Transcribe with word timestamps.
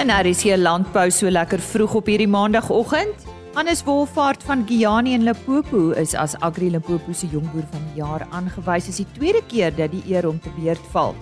En 0.00 0.08
daar 0.08 0.24
is 0.24 0.40
hier 0.42 0.56
landbou 0.56 1.10
so 1.12 1.28
lekker 1.28 1.60
vroeg 1.60 1.94
op 1.98 2.06
hierdie 2.08 2.28
maandagooggend. 2.28 3.26
Hannes 3.52 3.82
Wolfhard 3.84 4.42
van 4.48 4.62
Giani 4.64 5.12
en 5.12 5.26
Limpopo 5.26 5.90
is 5.90 6.14
as 6.16 6.38
Agri 6.40 6.70
Limpopo 6.70 7.12
se 7.12 7.26
jongboer 7.28 7.66
van 7.68 7.82
die 7.84 8.00
jaar 8.00 8.24
aangewys 8.30 8.88
as 8.88 9.02
die 9.02 9.06
tweede 9.12 9.42
keer 9.50 9.74
dat 9.76 9.92
die 9.92 10.00
eer 10.08 10.24
hom 10.24 10.38
te 10.40 10.48
beurt 10.56 10.86
val. 10.94 11.12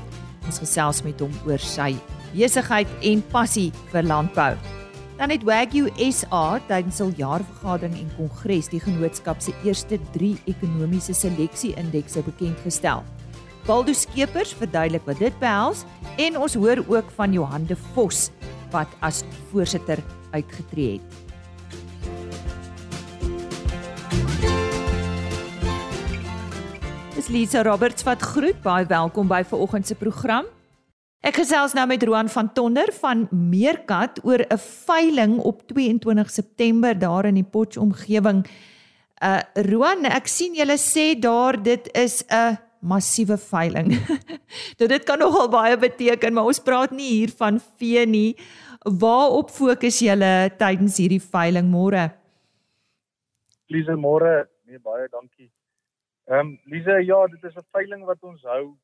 Ons 0.46 0.62
gesels 0.62 1.02
met 1.02 1.18
hom 1.18 1.34
oor 1.48 1.58
sy 1.58 1.96
besigheid 2.36 2.92
en 3.02 3.24
passie 3.32 3.72
vir 3.90 4.06
landbou. 4.06 4.52
Dan 5.18 5.34
het 5.34 5.42
Wagyu 5.42 5.90
SA 6.14 6.60
tydens 6.70 7.02
hul 7.02 7.10
jaarvergadering 7.18 7.98
en 7.98 8.14
kongres 8.14 8.70
die 8.70 8.84
genootskap 8.84 9.42
se 9.42 9.56
eerste 9.66 9.98
3 10.14 10.36
ekonomiese 10.54 11.18
seleksie-indekse 11.18 12.22
bekend 12.30 12.62
gestel. 12.62 13.02
Waldo 13.66 13.92
Skeepers 13.92 14.54
verduidelik 14.54 15.02
wat 15.10 15.18
dit 15.18 15.42
behels 15.42 15.82
en 16.14 16.38
ons 16.38 16.54
hoor 16.54 16.86
ook 16.86 17.10
van 17.18 17.34
Johan 17.34 17.66
de 17.66 17.76
Vos 17.90 18.28
wat 18.70 18.88
as 19.00 19.24
voorsitter 19.50 19.98
uitgetree 20.32 20.92
het. 20.98 21.28
Dis 27.18 27.28
Lisa 27.28 27.62
Roberts 27.62 28.04
wat 28.06 28.22
groet. 28.22 28.62
Baie 28.62 28.86
welkom 28.86 29.26
by 29.26 29.42
vanoggend 29.42 29.86
se 29.86 29.94
program. 29.98 30.46
Ek 31.26 31.34
gesels 31.40 31.74
nou 31.74 31.82
met 31.90 32.02
Roan 32.06 32.28
van 32.30 32.52
Tonder 32.54 32.92
van 33.00 33.26
Meerkat 33.34 34.20
oor 34.22 34.44
'n 34.46 34.58
veiling 34.86 35.38
op 35.38 35.66
22 35.66 36.30
September 36.30 36.98
daar 36.98 37.24
in 37.26 37.34
die 37.34 37.44
Potch 37.44 37.76
omgewing. 37.76 38.46
Uh 39.22 39.40
Roan, 39.54 40.04
ek 40.04 40.26
sien 40.26 40.54
julle 40.54 40.78
sê 40.78 41.18
daar 41.18 41.62
dit 41.62 41.88
is 41.96 42.24
'n 42.30 42.67
massiewe 42.80 43.36
veiling. 43.38 43.92
dit 44.78 44.88
dit 44.94 45.04
kan 45.04 45.18
nogal 45.18 45.48
baie 45.50 45.76
beteken, 45.76 46.34
maar 46.34 46.50
ons 46.50 46.62
praat 46.62 46.94
nie 46.94 47.10
hier 47.20 47.32
van 47.38 47.60
vee 47.80 48.06
nie. 48.06 48.36
Waarop 48.84 49.50
fokus 49.50 50.00
julle 50.04 50.50
tydens 50.58 50.98
hierdie 51.02 51.22
veiling 51.22 51.66
môre? 51.70 52.08
Lise 53.68 53.96
môre, 54.00 54.48
nee 54.66 54.78
baie 54.78 55.08
dankie. 55.12 55.50
Ehm 56.28 56.54
um, 56.54 56.54
Lise, 56.70 57.00
ja, 57.04 57.26
dit 57.26 57.44
is 57.44 57.56
'n 57.56 57.66
veiling 57.72 58.04
wat 58.04 58.22
ons 58.22 58.42
hou 58.42 58.76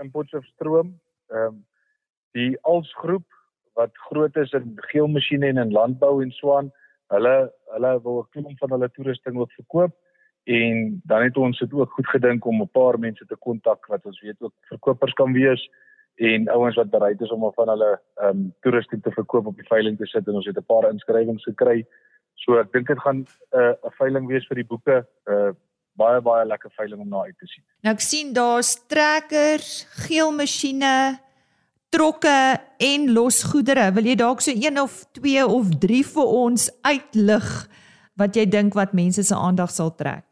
in 0.00 0.10
Potchefstroom. 0.10 0.98
Ehm 1.30 1.46
um, 1.46 1.64
die 2.32 2.56
Alsgroep 2.62 3.26
wat 3.74 3.92
groot 4.08 4.36
is 4.36 4.52
in 4.52 4.72
geelmasjiene 4.90 5.46
en 5.46 5.58
in 5.58 5.72
landbou 5.72 6.22
en 6.22 6.30
swaan, 6.30 6.72
hulle 7.12 7.52
hulle 7.74 7.92
wil 8.02 8.22
'n 8.22 8.30
klomp 8.30 8.58
van 8.58 8.70
hulle 8.70 8.88
toerusting 8.90 9.36
ook 9.36 9.52
verkoop 9.52 9.92
en 10.44 11.00
dan 11.04 11.22
het 11.22 11.36
ons 11.36 11.58
dit 11.58 11.72
ook 11.72 11.92
goed 11.92 12.08
gedink 12.08 12.44
om 12.44 12.62
'n 12.62 12.68
paar 12.68 12.98
mense 12.98 13.26
te 13.26 13.36
kontak 13.36 13.86
wat 13.86 14.06
ons 14.06 14.20
weet 14.20 14.40
ook 14.40 14.54
verkopers 14.60 15.12
kan 15.12 15.32
wees 15.32 15.70
en 16.14 16.48
ouens 16.48 16.76
wat 16.76 16.90
bereid 16.90 17.20
is 17.20 17.30
om 17.30 17.52
van 17.54 17.68
hulle 17.68 18.00
ehm 18.14 18.28
um, 18.28 18.54
toerusting 18.60 19.02
te 19.02 19.10
verkoop 19.10 19.46
op 19.46 19.56
die 19.56 19.66
veiling 19.66 19.98
te 19.98 20.06
sit 20.06 20.26
en 20.26 20.34
ons 20.34 20.46
het 20.46 20.56
'n 20.56 20.64
paar 20.64 20.90
inskrywings 20.90 21.44
gekry. 21.44 21.86
So 22.34 22.58
ek 22.58 22.72
dink 22.72 22.86
dit 22.86 23.00
gaan 23.00 23.18
'n 23.18 23.26
uh, 23.52 23.74
'n 23.82 23.94
veiling 23.98 24.26
wees 24.26 24.46
vir 24.46 24.54
die 24.54 24.66
boeke, 24.66 25.06
'n 25.26 25.32
uh, 25.32 25.52
baie 25.92 26.20
baie 26.20 26.46
lekker 26.46 26.70
veiling 26.70 27.00
om 27.00 27.08
na 27.08 27.22
uit 27.22 27.38
te 27.38 27.46
sien. 27.46 27.64
Nou 27.82 27.94
ek 27.94 28.00
sien 28.00 28.32
daar's 28.32 28.86
trekkers, 28.86 29.86
geelmasjiene, 30.08 31.18
trokke 31.88 32.60
en 32.78 33.12
losgoedere. 33.12 33.92
Wil 33.92 34.04
jy 34.04 34.14
dalk 34.14 34.40
so 34.40 34.50
een 34.50 34.80
of 34.80 35.04
twee 35.12 35.46
of 35.46 35.68
drie 35.78 36.04
vir 36.06 36.26
ons 36.26 36.70
uitlig 36.82 37.68
wat 38.16 38.36
jy 38.36 38.46
dink 38.46 38.74
wat 38.74 38.92
mense 38.92 39.22
se 39.22 39.34
aandag 39.34 39.70
sal 39.70 39.94
trek? 39.94 40.31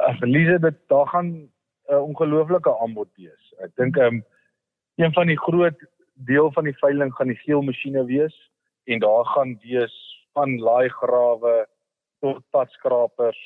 Ag 0.00 0.20
Elisabeth, 0.22 0.78
daar 0.88 1.06
gaan 1.06 1.26
'n 1.26 1.50
uh, 1.90 2.02
ongelooflike 2.02 2.78
aanbod 2.80 3.08
wees. 3.16 3.54
Ek 3.58 3.70
dink 3.76 3.96
um, 3.96 4.24
een 4.96 5.12
van 5.12 5.26
die 5.26 5.38
groot 5.38 5.78
deel 6.14 6.52
van 6.52 6.64
die 6.64 6.78
veiling 6.78 7.12
gaan 7.14 7.32
die 7.32 7.42
geel 7.44 7.62
masjiene 7.62 8.04
wees 8.04 8.36
en 8.84 8.98
daar 8.98 9.24
gaan 9.24 9.58
wees 9.62 9.94
van 10.32 10.58
laaigrawe 10.58 11.66
tot 12.20 12.42
padskrapers 12.50 13.40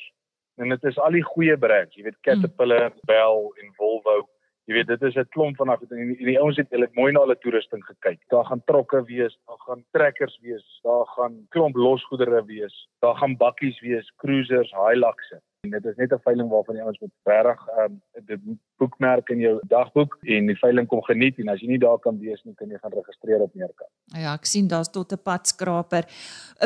en 0.54 0.68
dit 0.68 0.84
is 0.84 0.98
al 0.98 1.16
die 1.16 1.24
goeie 1.24 1.56
brands, 1.58 1.96
jy 1.96 2.04
weet 2.06 2.20
Caterpillar, 2.26 2.90
mm. 2.90 3.06
Bell 3.10 3.50
en 3.62 3.72
Volvo. 3.78 4.28
Jy 4.64 4.78
weet 4.78 4.86
dit 4.88 5.02
is 5.02 5.16
'n 5.16 5.28
klomp 5.36 5.56
van 5.56 5.68
afdeling 5.68 6.02
en 6.02 6.12
die, 6.16 6.26
die 6.26 6.40
ouens 6.40 6.56
het 6.56 6.70
hulle 6.70 6.88
mooi 6.92 7.12
na 7.12 7.20
hulle 7.20 7.36
toerusting 7.38 7.84
gekyk. 7.84 8.20
Daar 8.32 8.44
gaan 8.44 8.62
trokke 8.64 9.02
wees, 9.04 9.36
daar 9.46 9.60
gaan 9.66 9.84
trekkers 9.92 10.38
wees, 10.40 10.64
daar 10.82 11.06
gaan 11.16 11.46
klomp 11.48 11.76
losgoedere 11.76 12.44
wees, 12.44 12.88
daar 13.00 13.16
gaan 13.16 13.36
bakkies 13.36 13.80
wees, 13.80 14.12
cruisers, 14.16 14.72
Hiluxe. 14.72 15.42
En 15.64 15.70
dit 15.70 15.84
is 15.84 15.96
net 15.96 16.12
'n 16.12 16.20
veiling 16.24 16.48
waarvan 16.48 16.76
jy 16.76 16.84
ons 16.84 17.00
moet 17.00 17.14
reg 17.24 17.60
ehm 17.68 17.84
um, 17.84 18.00
dit 18.26 18.40
boekmerk 18.76 19.28
in 19.28 19.40
jou 19.40 19.54
dagboek 19.68 20.18
en 20.22 20.46
die 20.46 20.58
veiling 20.58 20.86
kom 20.86 21.02
geniet 21.02 21.38
en 21.38 21.48
as 21.48 21.60
jy 21.60 21.68
nie 21.68 21.78
daar 21.78 21.98
kan 21.98 22.18
wees 22.18 22.42
nie 22.44 22.54
kan 22.54 22.68
jy 22.68 22.78
gaan 22.78 22.92
registreer 22.92 23.40
op 23.40 23.54
Meerkat. 23.54 23.90
Ja, 24.04 24.34
ek 24.34 24.44
sien 24.44 24.68
daar's 24.68 24.90
tot 24.90 25.12
'n 25.12 25.22
padskraper. 25.22 26.04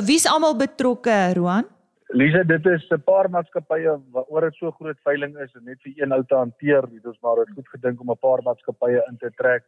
Wie's 0.06 0.26
almal 0.26 0.56
betrokke, 0.56 1.32
Roan? 1.34 1.64
Lisa, 2.08 2.42
dit 2.42 2.66
is 2.66 2.91
'n 2.91 3.03
paar 3.04 3.31
maatskappye 3.31 4.00
waaroor 4.10 4.41
dit 4.41 4.54
so 4.54 4.70
groot 4.70 4.98
veiling 5.04 5.37
is 5.38 5.54
en 5.54 5.64
net 5.64 5.78
vir 5.82 5.92
een 5.97 6.12
ou 6.12 6.25
te 6.25 6.34
hanteer. 6.34 6.82
Dit 6.91 7.04
is 7.04 7.20
maar 7.20 7.37
goed 7.54 7.69
gedink 7.69 8.00
om 8.00 8.10
'n 8.10 8.19
paar 8.19 8.42
maatskappye 8.42 9.04
in 9.08 9.16
te 9.16 9.31
trek. 9.37 9.64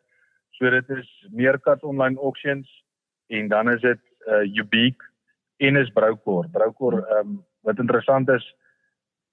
So 0.51 0.71
dit 0.71 0.91
is 0.91 1.29
Meerkat 1.31 1.83
Online 1.83 2.19
Auctions 2.19 2.85
en 3.29 3.49
dan 3.49 3.71
is 3.71 3.81
dit 3.81 4.01
uh 4.27 4.43
Ubique 4.61 5.05
en 5.57 5.77
is 5.77 5.91
Broukor. 5.91 6.49
Broukor 6.49 7.07
ehm 7.07 7.19
um, 7.19 7.45
wat 7.61 7.79
interessant 7.79 8.29
is, 8.29 8.55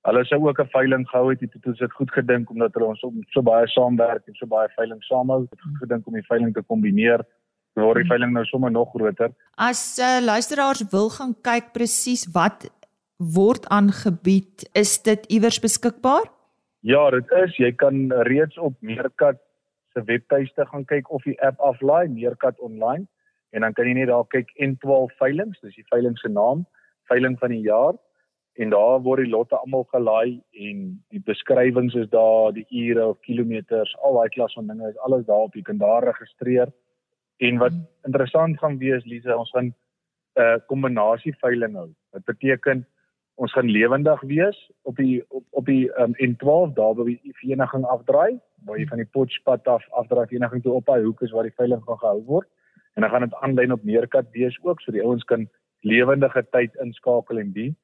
Hulle 0.07 0.23
sou 0.25 0.39
ook 0.47 0.59
'n 0.63 0.69
veiling 0.71 1.03
gehou 1.09 1.29
het, 1.29 1.41
het 1.41 1.65
ons 1.67 1.79
dit 1.79 1.91
goed 1.91 2.11
gedink 2.11 2.49
omdat 2.49 2.73
hulle 2.73 2.87
ons 2.87 3.03
so 3.27 3.41
baie 3.41 3.67
saamwerk 3.67 4.27
en 4.27 4.35
so 4.35 4.45
baie 4.45 4.69
veiling 4.75 5.03
saamhou. 5.03 5.47
Het 5.49 5.61
goed 5.61 5.77
gedink 5.77 6.07
om 6.07 6.13
die 6.13 6.27
veiling 6.27 6.53
te 6.53 6.61
kombineer. 6.61 7.25
Word 7.73 7.95
die 7.95 8.03
hmm. 8.03 8.09
veiling 8.09 8.31
nou 8.33 8.45
sommer 8.45 8.71
nog 8.71 8.89
groter. 8.89 9.31
As 9.55 9.99
uh, 9.99 10.19
luisteraars 10.23 10.89
wil 10.91 11.09
gaan 11.09 11.35
kyk 11.41 11.73
presies 11.73 12.25
wat 12.31 12.71
word 13.17 13.67
aangebied, 13.67 14.69
is 14.73 15.01
dit 15.03 15.25
iewers 15.25 15.59
beskikbaar? 15.59 16.31
Ja, 16.79 17.09
dit 17.09 17.31
is. 17.31 17.57
Jy 17.57 17.71
kan 17.75 18.11
reeds 18.11 18.57
op 18.57 18.73
Meerkat 18.79 19.37
se 19.93 20.03
webtuiste 20.03 20.65
gaan 20.65 20.85
kyk 20.85 21.11
of 21.11 21.23
die 21.23 21.41
app 21.41 21.59
aflaai, 21.59 22.07
Meerkat 22.07 22.59
online, 22.59 23.07
en 23.49 23.61
dan 23.61 23.73
kan 23.73 23.85
jy 23.85 23.93
net 23.93 24.07
daar 24.07 24.27
kyk 24.27 24.47
N12 24.55 25.17
veilings, 25.17 25.59
dis 25.59 25.75
die 25.75 25.87
veiling 25.89 26.17
se 26.17 26.29
naam, 26.29 26.65
veiling 27.11 27.39
van 27.39 27.49
die 27.49 27.65
jaar 27.67 27.97
en 28.57 28.73
daar 28.73 29.01
word 29.05 29.21
die 29.23 29.31
lotte 29.31 29.57
almal 29.57 29.85
gelaai 29.93 30.39
en 30.67 30.83
die 31.13 31.21
beskrywings 31.29 31.95
is 31.95 32.09
daar, 32.09 32.53
die 32.55 32.65
ure 32.73 33.11
of 33.11 33.19
kilometers, 33.27 33.93
al 34.01 34.17
daai 34.17 34.33
klas 34.33 34.55
van 34.57 34.69
dinge 34.71 34.89
is 34.89 34.97
alles 35.05 35.25
daarop. 35.29 35.55
Jy 35.55 35.61
kan 35.67 35.81
daar 35.81 36.05
registreer. 36.09 36.73
En 37.37 37.59
wat 37.61 37.75
hmm. 37.75 37.85
interessant 38.09 38.57
gaan 38.57 38.79
wees, 38.81 39.05
Lise, 39.05 39.37
ons 39.37 39.51
gaan 39.53 39.69
'n 39.69 40.41
uh, 40.41 40.57
kombinasie 40.67 41.35
veiling 41.41 41.75
hou. 41.75 41.89
Dit 42.13 42.25
beteken 42.25 42.85
ons 43.35 43.53
gaan 43.53 43.69
lewendig 43.69 44.21
wees 44.21 44.57
op 44.81 44.95
die 44.95 45.23
op, 45.29 45.43
op 45.49 45.65
die 45.65 45.85
um, 46.01 46.13
N12 46.17 46.73
daar 46.73 46.93
by 46.97 47.05
die 47.05 47.33
vereniging 47.41 47.85
afdraai, 47.85 48.39
waar 48.65 48.79
jy 48.79 48.87
van 48.89 49.01
die 49.01 49.11
Potchpad 49.13 49.67
af 49.67 49.85
afdraai 50.01 50.27
vereniging 50.27 50.63
toe 50.63 50.73
op 50.73 50.85
daai 50.85 51.03
hoek 51.03 51.21
is 51.21 51.31
waar 51.31 51.45
die 51.45 51.57
veiling 51.57 51.83
gaan 51.85 52.01
gehou 52.01 52.23
word. 52.25 52.49
En 52.95 53.05
dan 53.05 53.11
gaan 53.11 53.27
dit 53.27 53.35
aanlyn 53.45 53.71
op 53.71 53.83
Neerkat 53.83 54.29
wees 54.33 54.57
ook, 54.63 54.81
so 54.81 54.91
die 54.91 55.03
ouens 55.05 55.23
kan 55.23 55.49
lewendige 55.85 56.45
tyd 56.49 56.73
inskakel 56.81 57.37
en 57.37 57.51
dien. 57.53 57.75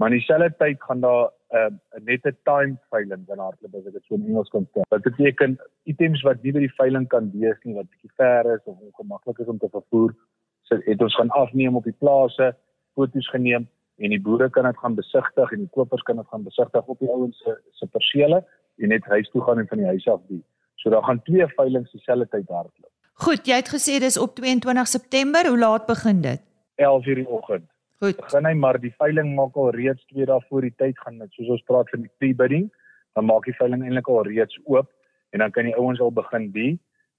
Maar 0.00 0.12
in 0.12 0.16
dieselfde 0.16 0.54
tyd 0.56 0.82
gaan 0.82 1.00
daar 1.00 1.28
'n 1.28 1.56
uh, 1.56 2.04
net 2.04 2.24
'n 2.24 2.36
time 2.42 2.78
veiling 2.90 3.26
dan 3.26 3.38
hardloop 3.38 3.74
as 3.74 3.86
ek 3.86 3.92
dit 3.92 4.04
so 4.04 4.14
in 4.14 4.26
Engels 4.26 4.48
kan 4.48 4.66
sê. 4.72 4.80
Dit 4.88 5.02
beteken 5.02 5.58
items 5.82 6.22
wat 6.22 6.42
nie 6.42 6.52
by 6.52 6.58
die 6.58 6.74
veiling 6.80 7.06
kan 7.08 7.30
wees 7.32 7.58
nie 7.64 7.74
wat 7.74 7.90
bietjie 7.90 8.12
ver 8.16 8.44
is 8.54 8.64
of 8.64 8.78
ongemaklik 8.78 9.38
is 9.38 9.46
om 9.46 9.58
te 9.58 9.68
vervoer, 9.68 10.14
so 10.62 10.78
het 10.84 11.02
ons 11.02 11.16
gaan 11.16 11.28
afneem 11.28 11.76
op 11.76 11.84
die 11.84 11.98
plase, 11.98 12.56
foto's 12.94 13.28
geneem 13.28 13.68
en 13.96 14.10
die 14.10 14.20
boere 14.20 14.50
kan 14.50 14.64
dit 14.64 14.78
gaan 14.78 14.94
besigtig 14.94 15.52
en 15.52 15.58
die 15.58 15.74
kopers 15.76 16.02
kan 16.02 16.16
dit 16.16 16.26
gaan 16.26 16.44
besigtig 16.44 16.86
op 16.86 16.98
die 16.98 17.10
ouens 17.10 17.38
se 17.38 17.58
se 17.72 17.86
persele 17.86 18.44
en 18.78 18.88
net 18.88 19.04
huis 19.04 19.28
toe 19.30 19.42
gaan 19.42 19.58
en 19.58 19.68
van 19.68 19.78
die 19.78 19.86
huis 19.86 20.08
af 20.08 20.22
die. 20.28 20.44
So 20.74 20.90
daar 20.90 21.04
gaan 21.04 21.22
twee 21.22 21.46
veilings 21.46 21.90
dieselfde 21.90 22.28
tyd 22.28 22.48
hardloop. 22.48 22.92
Goed, 23.12 23.46
jy 23.46 23.56
het 23.60 23.68
gesê 23.68 23.98
dis 24.00 24.18
op 24.18 24.34
22 24.34 24.86
September. 24.86 25.48
Hoe 25.48 25.58
laat 25.58 25.86
begin 25.86 26.20
dit? 26.20 26.40
11:00 26.76 27.06
in 27.06 27.14
die 27.14 27.28
oggend. 27.28 27.68
Goed. 28.00 28.16
Begin 28.16 28.46
hy 28.48 28.54
maar 28.56 28.78
die 28.80 28.94
veiling 28.96 29.34
maak 29.36 29.56
al 29.60 29.74
reeds 29.76 30.04
twee 30.08 30.24
dae 30.28 30.40
voor 30.48 30.64
die 30.64 30.74
tyd 30.80 30.98
gaan 31.04 31.18
dit 31.20 31.34
soos 31.36 31.50
ons 31.56 31.64
praat 31.68 31.90
van 31.92 32.06
die 32.06 32.12
pre-bidding, 32.18 32.70
dan 33.18 33.26
maak 33.28 33.44
die 33.44 33.56
veiling 33.58 33.82
eintlik 33.84 34.08
al 34.08 34.22
reeds 34.24 34.56
oop 34.64 34.88
en 35.34 35.44
dan 35.44 35.52
kan 35.52 35.68
die 35.68 35.76
ouens 35.76 36.00
al 36.00 36.12
begin 36.16 36.48
die 36.54 36.78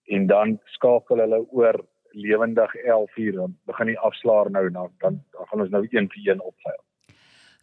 en 0.09 0.25
dan 0.27 0.55
skakel 0.73 1.21
hulle 1.21 1.43
oor 1.53 1.77
lewendig 2.17 2.73
11 2.81 3.17
uur 3.17 3.35
dan 3.35 3.53
begin 3.69 3.91
die 3.93 3.99
afslaer 3.99 4.49
nou 4.51 4.63
dan 4.69 4.89
dan, 5.03 5.19
dan 5.35 5.51
gaan 5.51 5.61
ons 5.67 5.75
nou 5.75 5.83
een 5.85 6.09
vir 6.15 6.31
een 6.31 6.41
opveil. 6.41 6.81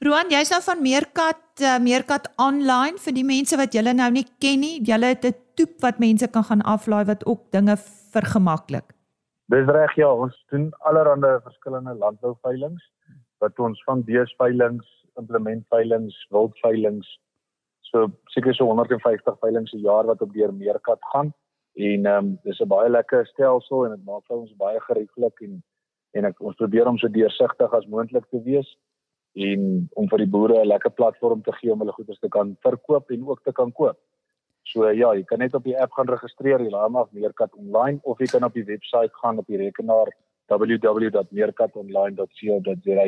Roan, 0.06 0.30
jy's 0.30 0.52
nou 0.54 0.60
van 0.62 0.82
Meerkat 0.82 1.64
uh, 1.66 1.78
Meerkat 1.82 2.30
online 2.38 3.02
vir 3.02 3.16
die 3.16 3.26
mense 3.26 3.58
wat 3.58 3.74
julle 3.74 3.96
nou 3.98 4.12
nie 4.14 4.26
ken 4.38 4.62
nie. 4.62 4.78
Julle 4.86 5.10
het 5.10 5.26
'n 5.26 5.34
toep 5.58 5.82
wat 5.82 5.98
mense 5.98 6.30
kan 6.30 6.44
gaan 6.44 6.62
aflaai 6.62 7.04
wat 7.04 7.26
ook 7.26 7.50
dinge 7.50 7.76
vergemaklik. 8.14 8.94
Dis 9.52 9.66
reg 9.66 9.94
ja, 9.96 10.08
ons 10.12 10.34
doen 10.52 10.68
allerlei 10.90 11.38
verskillende 11.40 11.94
landbouveilings 11.94 12.84
wat 13.40 13.58
ons 13.58 13.80
van 13.86 14.02
beesveilings, 14.04 14.86
implementveilings, 15.16 16.16
wildveilings 16.34 17.08
so 17.90 18.08
seker 18.34 18.54
so 18.54 18.66
150 18.68 19.38
veilings 19.40 19.72
per 19.72 19.84
jaar 19.84 20.08
wat 20.10 20.22
op 20.22 20.32
deur 20.34 20.52
Meerkat 20.52 21.00
gaan 21.12 21.32
en 21.78 22.06
ehm 22.06 22.26
um, 22.26 22.38
dis 22.44 22.60
'n 22.60 22.68
baie 22.68 22.88
lekker 22.90 23.26
stelsel 23.26 23.84
en 23.84 23.90
dit 23.96 24.04
maak 24.04 24.24
vir 24.28 24.36
ons 24.36 24.56
baie 24.64 24.80
gerieflik 24.88 25.40
en 25.46 25.62
en 26.16 26.24
ek 26.24 26.40
ons 26.40 26.56
probeer 26.56 26.88
om 26.88 26.98
so 26.98 27.08
deursigtig 27.08 27.74
as 27.78 27.86
moontlik 27.86 28.26
te 28.30 28.40
wees 28.42 28.68
en 29.48 29.88
om 29.94 30.08
vir 30.08 30.18
die 30.24 30.32
boere 30.34 30.60
'n 30.60 30.68
lekker 30.68 30.90
platform 30.90 31.42
te 31.42 31.52
gee 31.52 31.72
om 31.72 31.78
hulle 31.78 31.92
goederes 31.92 32.20
te 32.20 32.28
kan 32.28 32.56
verkoop 32.66 33.10
en 33.10 33.28
ook 33.28 33.42
te 33.42 33.52
kan 33.52 33.72
koop. 33.72 33.98
So 34.68 34.84
ja, 34.92 35.14
jy 35.16 35.24
kan 35.28 35.40
net 35.40 35.54
op 35.56 35.64
die 35.64 35.76
app 35.80 35.92
gaan 35.96 36.10
registreer, 36.10 36.60
jy 36.60 36.70
laai 36.72 36.88
maar 36.92 37.06
Meerkat 37.16 37.52
online 37.56 37.98
of 38.04 38.18
jy 38.20 38.28
kan 38.32 38.44
op 38.44 38.54
die 38.56 38.66
webwerf 38.68 39.12
gaan 39.22 39.38
op 39.40 39.46
die 39.48 39.60
rekenaar 39.62 40.08
www.meerkatonline.co.za 40.48 43.06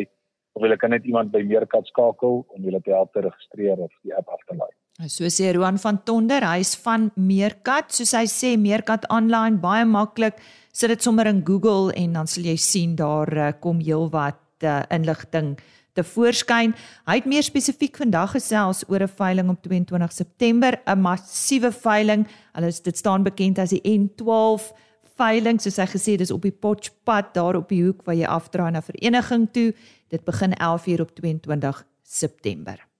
of 0.58 0.62
jy 0.66 0.76
kan 0.80 0.90
net 0.94 1.04
iemand 1.08 1.28
by 1.32 1.42
Meerkat 1.46 1.84
skakel 1.92 2.34
om 2.48 2.60
julle 2.64 2.80
te 2.84 2.92
help 2.94 3.10
te 3.14 3.20
registreer 3.26 3.78
of 3.78 3.92
die 4.04 4.14
app 4.16 4.28
af 4.32 4.42
te 4.48 4.54
laai. 4.56 4.74
So 5.08 5.24
sê 5.32 5.52
Roan 5.56 5.78
van 5.80 6.02
Tonder, 6.04 6.44
hy's 6.44 6.74
van 6.82 7.10
Meerkat, 7.16 7.92
soos 7.96 8.12
hy 8.16 8.26
sê 8.28 8.56
Meerkat 8.60 9.06
online 9.12 9.56
baie 9.62 9.84
maklik. 9.88 10.34
Sit 10.72 10.88
dit 10.92 11.02
sommer 11.02 11.26
in 11.30 11.42
Google 11.46 11.94
en 11.96 12.12
dan 12.18 12.26
sal 12.28 12.44
jy 12.50 12.56
sien 12.60 12.96
daar 12.98 13.36
uh, 13.36 13.52
kom 13.60 13.80
heelwat 13.80 14.40
uh, 14.64 14.82
inligting 14.92 15.56
te 15.56 15.79
voorskyn. 15.94 16.74
Hy 17.06 17.14
het 17.14 17.26
meer 17.26 17.42
spesifiek 17.42 17.96
vandag 17.96 18.30
gesels 18.36 18.84
oor 18.88 19.02
'n 19.02 19.08
veiling 19.08 19.50
op 19.50 19.62
22 19.62 20.12
September, 20.12 20.80
'n 20.86 21.00
massiewe 21.00 21.72
veiling. 21.72 22.26
Hulle 22.52 22.66
is 22.66 22.80
dit 22.80 22.96
staan 22.96 23.22
bekend 23.22 23.58
as 23.58 23.70
die 23.70 23.82
N12 23.82 24.72
veiling, 25.16 25.60
soos 25.60 25.76
hy 25.76 25.86
gesê 25.86 26.16
dis 26.16 26.30
op 26.30 26.42
die 26.42 26.52
Potchpad 26.52 27.34
daar 27.34 27.56
op 27.56 27.68
die 27.68 27.84
hoek 27.84 28.04
waar 28.04 28.14
jy 28.14 28.26
afdraai 28.26 28.70
na 28.70 28.82
vereniging 28.82 29.48
toe. 29.52 29.74
Dit 30.08 30.24
begin 30.24 30.52
11:00 30.52 31.00
op 31.00 31.10
22 31.14 31.84
September. 32.02 32.90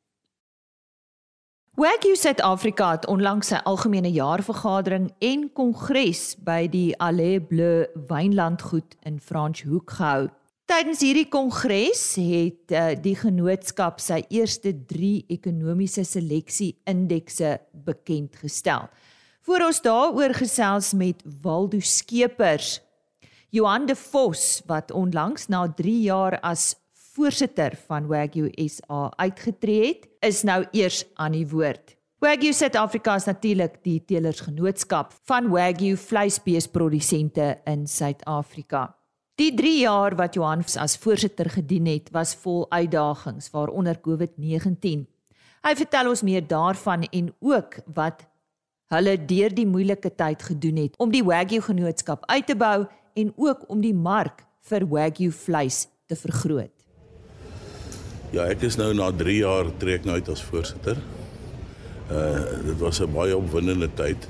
Wagyu 1.81 2.17
Suid-Afrika 2.17 2.91
het 2.91 3.07
onlangs 3.07 3.49
sy 3.49 3.61
algemene 3.65 4.11
jaarvergadering 4.13 5.07
en 5.25 5.47
kongres 5.57 6.35
by 6.45 6.67
die 6.69 6.91
Allée 7.01 7.39
Bleu 7.41 7.87
Wynlandgoed 8.11 8.99
in 9.09 9.21
Franschhoek 9.21 9.91
gehou. 9.97 10.29
Tydens 10.71 11.01
hierdie 11.03 11.27
kongres 11.27 12.01
het 12.15 12.71
uh, 12.79 12.93
die 12.95 13.17
genootskap 13.19 13.97
sy 13.99 14.21
eerste 14.31 14.71
3 14.71 15.25
ekonomiese 15.35 16.05
seleksie 16.07 16.77
indekse 16.87 17.57
bekend 17.75 18.37
gestel. 18.39 18.87
Voor 19.43 19.65
ons 19.67 19.81
daaroor 19.83 20.31
gesels 20.39 20.93
met 20.95 21.25
Waldo 21.43 21.81
Skeepers, 21.83 22.77
Johan 23.51 23.89
de 23.91 23.97
Vos 23.99 24.61
wat 24.71 24.95
onlangs 24.95 25.49
na 25.51 25.65
3 25.67 25.97
jaar 26.05 26.39
as 26.47 26.77
voorsitter 27.17 27.75
van 27.89 28.07
Wagyu 28.07 28.47
SA 28.71 29.09
uitgetree 29.19 29.83
het, 29.89 30.07
is 30.23 30.45
nou 30.47 30.61
eers 30.71 31.03
aan 31.19 31.35
die 31.35 31.49
woord. 31.51 31.97
Wagyu 32.23 32.55
Suid-Afrika 32.55 33.19
is 33.19 33.27
natuurlik 33.27 33.83
die 33.83 33.99
teelersgenootskap 34.07 35.19
van 35.27 35.51
Wagyu 35.51 35.99
vleisbeesprodusente 35.99 37.57
in 37.67 37.89
Suid-Afrika. 37.91 39.00
Die 39.35 39.55
3 39.55 39.79
jaar 39.81 40.17
wat 40.17 40.35
Johan 40.35 40.65
as 40.79 40.97
voorsitter 40.97 41.51
gedien 41.51 41.87
het, 41.87 42.11
was 42.13 42.35
vol 42.35 42.67
uitdagings, 42.71 43.51
waaronder 43.51 44.01
COVID-19. 44.01 45.07
Hy 45.61 45.75
vertel 45.77 46.09
ons 46.09 46.23
meer 46.23 46.47
daarvan 46.47 47.05
en 47.13 47.33
ook 47.41 47.79
wat 47.95 48.27
hulle 48.91 49.15
deur 49.27 49.53
die 49.55 49.67
moeilike 49.67 50.11
tyd 50.17 50.43
gedoen 50.43 50.81
het 50.83 50.97
om 50.99 51.13
die 51.13 51.23
Wagyu 51.25 51.61
genootskap 51.63 52.25
uit 52.27 52.47
te 52.47 52.57
bou 52.57 52.87
en 53.15 53.33
ook 53.37 53.69
om 53.69 53.81
die 53.81 53.95
mark 53.95 54.45
vir 54.71 54.87
Wagyu 54.89 55.31
vleis 55.33 55.85
te 56.09 56.17
vergroot. 56.19 56.73
Ja, 58.31 58.47
ek 58.47 58.65
is 58.67 58.77
nou 58.79 58.93
na 58.95 59.11
3 59.15 59.37
jaar 59.41 59.71
trek 59.83 60.05
nou 60.07 60.17
uit 60.19 60.29
as 60.31 60.43
voorsitter. 60.43 60.99
Uh 62.11 62.43
dit 62.67 62.79
was 62.79 63.01
'n 63.01 63.13
baie 63.13 63.37
opwindende 63.37 63.89
tyd 63.95 64.29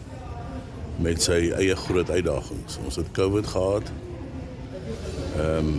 met 1.00 1.22
sy 1.22 1.50
eie 1.56 1.76
groot 1.76 2.10
uitdagings. 2.10 2.78
Ons 2.84 2.96
het 2.96 3.10
COVID 3.12 3.46
gehad, 3.46 3.92
Ehm 5.40 5.58
um, 5.58 5.74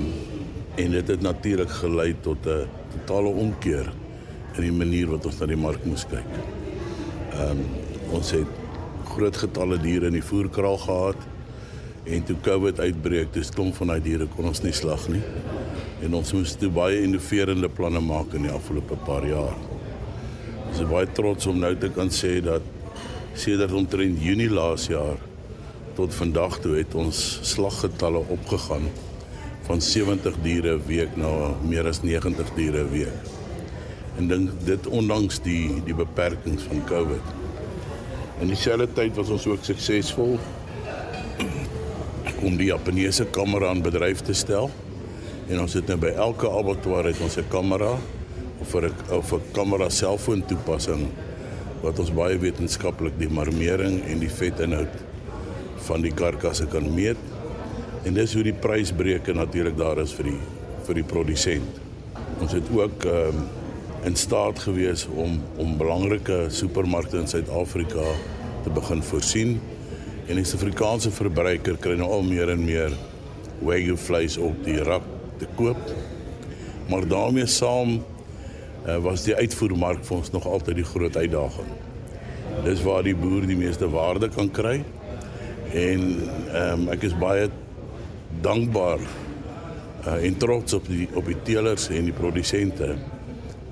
en 0.75 0.91
dit 0.91 1.07
het 1.07 1.21
natuurlik 1.21 1.69
gelei 1.69 2.15
tot 2.21 2.45
'n 2.45 2.67
totale 2.93 3.27
omkeer 3.27 3.91
in 4.55 4.61
die 4.61 4.71
manier 4.71 5.07
wat 5.07 5.25
ons 5.25 5.37
na 5.39 5.45
die 5.45 5.57
mark 5.57 5.83
moes 5.85 6.05
kyk. 6.05 6.31
Ehm 7.33 7.49
um, 7.49 7.65
ons 8.11 8.31
het 8.31 8.47
groot 9.05 9.37
getalle 9.37 9.77
diere 9.77 10.05
in 10.05 10.17
die 10.17 10.23
voerkraal 10.23 10.77
gehad 10.77 11.15
en 12.03 12.23
toe 12.23 12.35
COVID 12.41 12.79
uitbreek, 12.79 13.33
dis 13.33 13.49
klomp 13.49 13.75
van 13.75 13.87
daai 13.87 14.01
diere 14.01 14.27
kon 14.27 14.45
ons 14.45 14.63
nie 14.63 14.73
slag 14.73 15.07
nie. 15.09 15.21
En 16.01 16.13
ons 16.13 16.33
moes 16.33 16.55
toe 16.55 16.69
baie 16.69 17.03
innoverende 17.03 17.69
planne 17.69 17.99
maak 17.99 18.33
in 18.33 18.41
die 18.41 18.51
afgelope 18.51 18.95
paar 19.05 19.27
jaar. 19.27 19.57
Ons 20.69 20.79
is 20.79 20.87
baie 20.87 21.11
trots 21.11 21.47
om 21.47 21.59
nou 21.59 21.75
te 21.75 21.89
kan 21.89 22.09
sê 22.09 22.39
dat 22.41 22.61
sedert 23.33 23.71
omtrent 23.71 24.23
Junie 24.23 24.49
laas 24.49 24.87
jaar 24.87 25.17
tot 25.95 26.13
vandag 26.13 26.59
toe 26.59 26.75
het 26.77 26.95
ons 26.95 27.39
slaggetalle 27.41 28.23
opgegaan 28.29 28.89
van 29.71 29.81
70 29.81 30.35
diere 30.43 30.73
'n 30.75 30.83
week 30.85 31.15
na 31.15 31.55
meer 31.63 31.87
as 31.87 32.01
90 32.03 32.49
diere 32.55 32.83
'n 32.83 32.91
week. 32.91 33.19
En 34.17 34.27
dink 34.27 34.49
dit 34.65 34.87
ondanks 34.87 35.39
die 35.41 35.81
die 35.85 35.95
beperkings 35.95 36.63
van 36.63 36.83
COVID. 36.83 37.25
In 38.41 38.47
dieselfde 38.47 38.87
tyd 38.93 39.15
was 39.15 39.29
ons 39.29 39.47
ook 39.47 39.63
suksesvol 39.63 40.39
om 42.41 42.57
die 42.57 42.65
Japaneese 42.65 43.25
kamera 43.25 43.69
aan 43.69 43.81
bedryf 43.81 44.19
te 44.19 44.33
stel. 44.33 44.69
En 45.47 45.61
ons 45.61 45.73
het 45.73 45.87
nou 45.87 45.97
by 45.97 46.11
elke 46.17 46.49
abattoir 46.49 47.05
het 47.05 47.21
ons 47.21 47.37
'n 47.37 47.47
kamera 47.47 47.95
of 48.59 48.67
vir 48.67 48.89
'n 48.89 49.13
of 49.15 49.33
'n 49.33 49.41
kamera 49.51 49.89
selfoon 49.89 50.45
toepassing 50.45 51.07
wat 51.81 51.99
ons 51.99 52.13
baie 52.13 52.37
wetenskaplik 52.37 53.13
die 53.17 53.29
marmering 53.29 54.03
en 54.03 54.19
die 54.19 54.29
vetinhoud 54.29 54.95
van 55.75 56.01
die 56.01 56.13
karkasse 56.13 56.65
kan 56.65 56.93
meet 56.93 57.30
En 58.03 58.13
dis 58.17 58.33
hoe 58.33 58.43
die 58.43 58.57
prysbreuke 58.57 59.33
natuurlik 59.33 59.77
daar 59.77 60.01
is 60.01 60.13
vir 60.17 60.31
die 60.31 60.39
vir 60.81 60.97
die 60.97 61.05
produsent. 61.05 61.81
Ons 62.41 62.55
het 62.57 62.69
ook 62.73 63.05
ehm 63.05 63.41
um, 63.41 63.49
in 64.01 64.15
staat 64.17 64.57
gewees 64.59 65.03
om 65.13 65.35
om 65.61 65.75
belangrike 65.77 66.47
supermarkte 66.49 67.19
in 67.19 67.27
Suid-Afrika 67.29 68.05
te 68.63 68.73
begin 68.73 69.03
voorsien 69.05 69.59
en 70.25 70.39
die 70.39 70.45
Suid-Afrikaanse 70.45 71.11
verbruiker 71.13 71.77
kry 71.77 71.99
nou 71.99 72.09
al 72.15 72.25
meer 72.25 72.49
en 72.49 72.63
meer 72.65 72.95
wagyu 73.61 73.97
vleis 73.97 74.39
op 74.41 74.57
die 74.65 74.79
rak 74.81 75.05
te 75.37 75.45
koop. 75.55 75.93
Maar 76.89 77.05
daarmee 77.07 77.45
saam 77.45 77.99
uh, 77.99 78.97
was 79.05 79.27
die 79.29 79.37
uitvoermark 79.37 80.01
vir 80.07 80.17
ons 80.17 80.33
nog 80.33 80.49
altyd 80.49 80.81
die 80.81 80.89
groot 80.95 81.17
uitdaging. 81.17 81.69
Dis 82.65 82.81
waar 82.81 83.05
die 83.05 83.15
boer 83.15 83.45
die 83.45 83.57
meeste 83.59 83.89
waarde 83.89 84.33
kan 84.33 84.49
kry. 84.49 84.79
En 85.73 86.07
ehm 86.49 86.87
um, 86.87 86.89
ek 86.97 87.05
is 87.05 87.13
baie 87.21 87.51
dankbaar 88.41 88.99
uh, 90.07 90.17
en 90.25 90.37
trots 90.37 90.73
op 90.73 90.87
die 90.89 91.07
op 91.13 91.25
die 91.29 91.37
teelers 91.45 91.89
en 91.93 92.07
die 92.09 92.15
produsente 92.15 92.95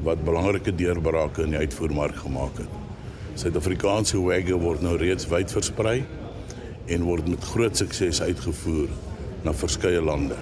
wat 0.06 0.24
belangrike 0.24 0.72
deurbrake 0.76 1.44
in 1.44 1.56
die 1.56 1.64
uitvoermark 1.66 2.22
gemaak 2.24 2.62
het. 2.62 2.76
Suid-Afrikaanse 3.40 4.20
wagyu 4.24 4.60
word 4.62 4.84
nou 4.84 4.96
reeds 5.00 5.28
wyd 5.32 5.52
versprei 5.52 6.04
en 6.90 7.06
word 7.08 7.28
met 7.30 7.44
groot 7.52 7.78
sukses 7.78 8.22
uitgevoer 8.22 8.88
na 9.44 9.54
verskeie 9.56 10.02
lande. 10.04 10.38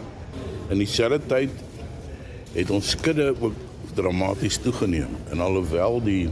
In 0.69 0.81
dieselfde 0.81 1.19
tyd 1.29 1.63
het 2.53 2.72
ons 2.74 2.93
skudde 2.96 3.31
ook 3.39 3.55
dramaties 3.98 4.60
toegeneem 4.62 5.13
en 5.31 5.41
alhoewel 5.41 6.01
die 6.03 6.27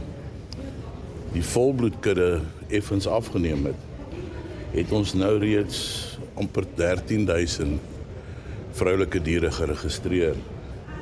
die 1.34 1.44
volbloedkudde 1.44 2.40
effens 2.72 3.06
afgeneem 3.06 3.66
het, 3.68 3.80
het 4.72 4.92
ons 4.94 5.12
nou 5.18 5.34
reeds 5.42 6.15
amper 6.36 6.64
13000 6.76 7.80
vroulike 8.76 9.20
diere 9.24 9.50
geregistreer 9.50 10.36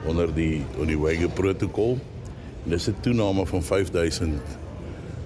onder 0.07 0.31
die 0.35 0.63
Oniwege 0.79 1.29
protokol. 1.29 1.99
En 2.65 2.71
dis 2.71 2.89
'n 2.89 2.97
toename 3.01 3.47
van 3.47 3.63
5000 3.63 4.41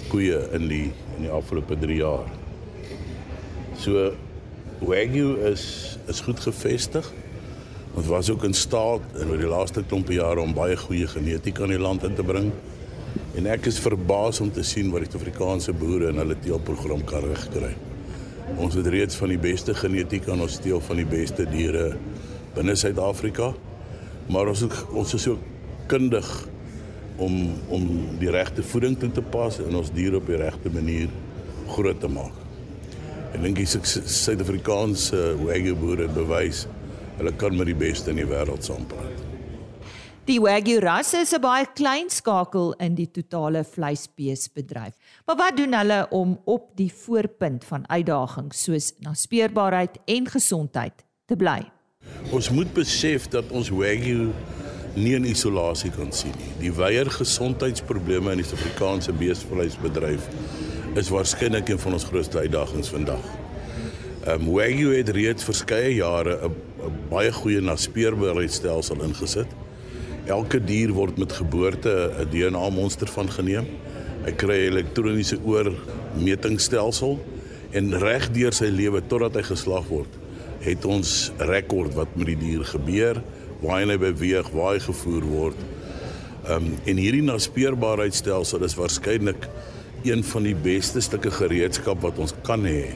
koeie 0.09 0.38
in 0.53 0.69
die 0.69 0.93
in 1.17 1.23
die 1.23 1.31
afgelope 1.31 1.79
3 1.79 1.97
jaar. 1.97 2.29
So 3.79 4.12
Wagyu 4.81 5.37
is 5.50 5.99
is 6.07 6.21
goed 6.21 6.41
gevestig. 6.41 7.12
Ons 7.95 8.07
was 8.07 8.31
ook 8.31 8.45
in 8.45 8.55
staat 8.55 9.00
in 9.21 9.31
oor 9.31 9.41
die 9.41 9.50
laaste 9.50 9.83
klompe 9.83 10.12
jare 10.12 10.41
om 10.41 10.55
baie 10.55 10.77
goeie 10.77 11.07
genetika 11.07 11.62
in 11.62 11.75
die 11.75 11.83
land 11.83 12.05
in 12.05 12.15
te 12.15 12.23
bring. 12.23 12.53
En 13.35 13.47
ek 13.47 13.67
is 13.67 13.79
verbaas 13.79 14.41
om 14.41 14.53
te 14.53 14.62
sien 14.62 14.91
wat 14.91 15.05
die 15.05 15.19
Afrikaanse 15.19 15.73
boere 15.73 16.09
in 16.09 16.17
hulle 16.23 16.38
teelprogram 16.38 17.05
kan 17.05 17.27
regkry. 17.27 17.75
Ons 18.57 18.75
het 18.78 18.87
reeds 18.87 19.19
van 19.21 19.28
die 19.28 19.40
beste 19.40 19.75
genetiek 19.76 20.28
aan 20.28 20.40
ons 20.40 20.57
steel 20.57 20.81
van 20.81 20.97
die 20.97 21.09
beste 21.09 21.45
diere 21.50 21.90
binne 22.57 22.76
Suid-Afrika. 22.78 23.52
Maar 24.33 24.52
ons 24.52 24.64
ook, 24.64 24.76
ons 24.97 25.14
is 25.14 25.26
ook 25.28 25.45
kundig 25.88 26.28
om 27.19 27.35
om 27.75 27.87
die 28.21 28.31
regte 28.31 28.62
voeding 28.62 28.99
toe 28.99 29.11
te 29.12 29.23
pas 29.23 29.59
en 29.64 29.76
ons 29.76 29.93
diere 29.93 30.21
op 30.21 30.26
die 30.31 30.38
regte 30.40 30.71
manier 30.73 31.09
groot 31.69 32.00
te 32.00 32.09
maak. 32.09 32.35
En 33.35 33.45
dink 33.45 33.61
ek 33.61 33.88
Suid-Afrikaanse 33.88 35.35
wagyu 35.43 35.76
boere 35.78 36.09
bewys 36.12 36.67
hulle 37.19 37.35
kan 37.37 37.57
met 37.59 37.67
die 37.73 37.78
beste 37.78 38.14
in 38.14 38.23
die 38.23 38.28
wêreld 38.31 38.64
saampraat. 38.64 39.18
Die 40.29 40.43
Wagyu 40.45 40.83
ras 40.85 41.15
is 41.17 41.33
'n 41.33 41.41
baie 41.41 41.65
klein 41.75 42.11
skakel 42.11 42.75
in 42.85 42.95
die 42.95 43.09
totale 43.11 43.65
vleisbeesbedryf. 43.65 44.93
Maar 45.27 45.37
wat 45.37 45.57
doen 45.57 45.73
hulle 45.73 46.07
om 46.11 46.41
op 46.45 46.77
die 46.77 46.93
voorpunt 46.93 47.65
van 47.65 47.89
uitdagings 47.89 48.63
soos 48.63 48.93
naspeurbaarheid 49.01 49.97
en 50.05 50.29
gesondheid 50.29 51.05
te 51.25 51.37
bly? 51.37 51.71
Ons 52.31 52.51
moet 52.51 52.73
besef 52.75 53.29
dat 53.29 53.45
ons 53.51 53.69
wagyu 53.69 54.29
nie 54.95 55.15
in 55.15 55.25
isolasie 55.25 55.91
kan 55.91 56.13
sien 56.13 56.35
nie. 56.37 56.53
Die 56.61 56.73
weier 56.73 57.11
gesondheidsprobleme 57.11 58.31
in 58.31 58.37
die 58.37 58.45
Suid-Afrikaanse 58.45 59.13
beestevleisbedryf 59.13 60.29
is 60.95 61.09
waarskynlik 61.09 61.69
een 61.69 61.79
van 61.79 61.93
ons 61.93 62.05
grootste 62.05 62.39
uitdagings 62.39 62.89
vandag. 62.89 63.25
Ehm 64.27 64.45
um, 64.45 64.53
Wagyu 64.53 64.93
het 64.97 65.09
reeds 65.09 65.45
verskeie 65.45 65.95
jare 65.95 66.37
'n 66.45 67.09
baie 67.09 67.33
goeie 67.33 67.61
naspeurbaarheidstelsel 67.61 69.03
ingesit. 69.03 69.49
Elke 70.29 70.59
dier 70.61 70.91
word 70.93 71.17
met 71.17 71.33
geboorte 71.33 72.13
'n 72.21 72.29
DNA 72.31 72.69
monster 72.69 73.09
van 73.09 73.31
geneem. 73.31 73.67
Hy 74.25 74.33
kry 74.33 74.59
'n 74.59 74.73
elektroniese 74.73 75.39
oormetingsstelsel 75.45 77.19
en 77.73 77.99
reg 77.99 78.31
deur 78.33 78.53
sy 78.53 78.69
lewe 78.69 79.01
totdat 79.07 79.35
hy 79.35 79.43
geslag 79.43 79.89
word, 79.89 80.13
het 80.61 80.85
ons 80.85 81.33
rekord 81.39 81.95
wat 81.95 82.17
met 82.17 82.27
die 82.27 82.37
dier 82.37 82.65
gebeur, 82.65 83.23
waar 83.61 83.81
hy 83.81 83.97
beweeg, 83.97 84.51
waar 84.53 84.73
hy 84.75 84.81
gevoer 84.81 85.25
word. 85.25 85.59
Ehm 86.49 86.65
um, 86.65 86.77
en 86.85 86.97
hierdie 86.97 87.23
naspeurbaarheidstelsel 87.23 88.65
is 88.65 88.77
waarskynlik 88.77 89.49
een 90.05 90.25
van 90.25 90.43
die 90.43 90.55
beste 90.55 91.01
stukke 91.01 91.31
gereedskap 91.31 92.03
wat 92.03 92.19
ons 92.19 92.35
kan 92.43 92.65
hê 92.65 92.95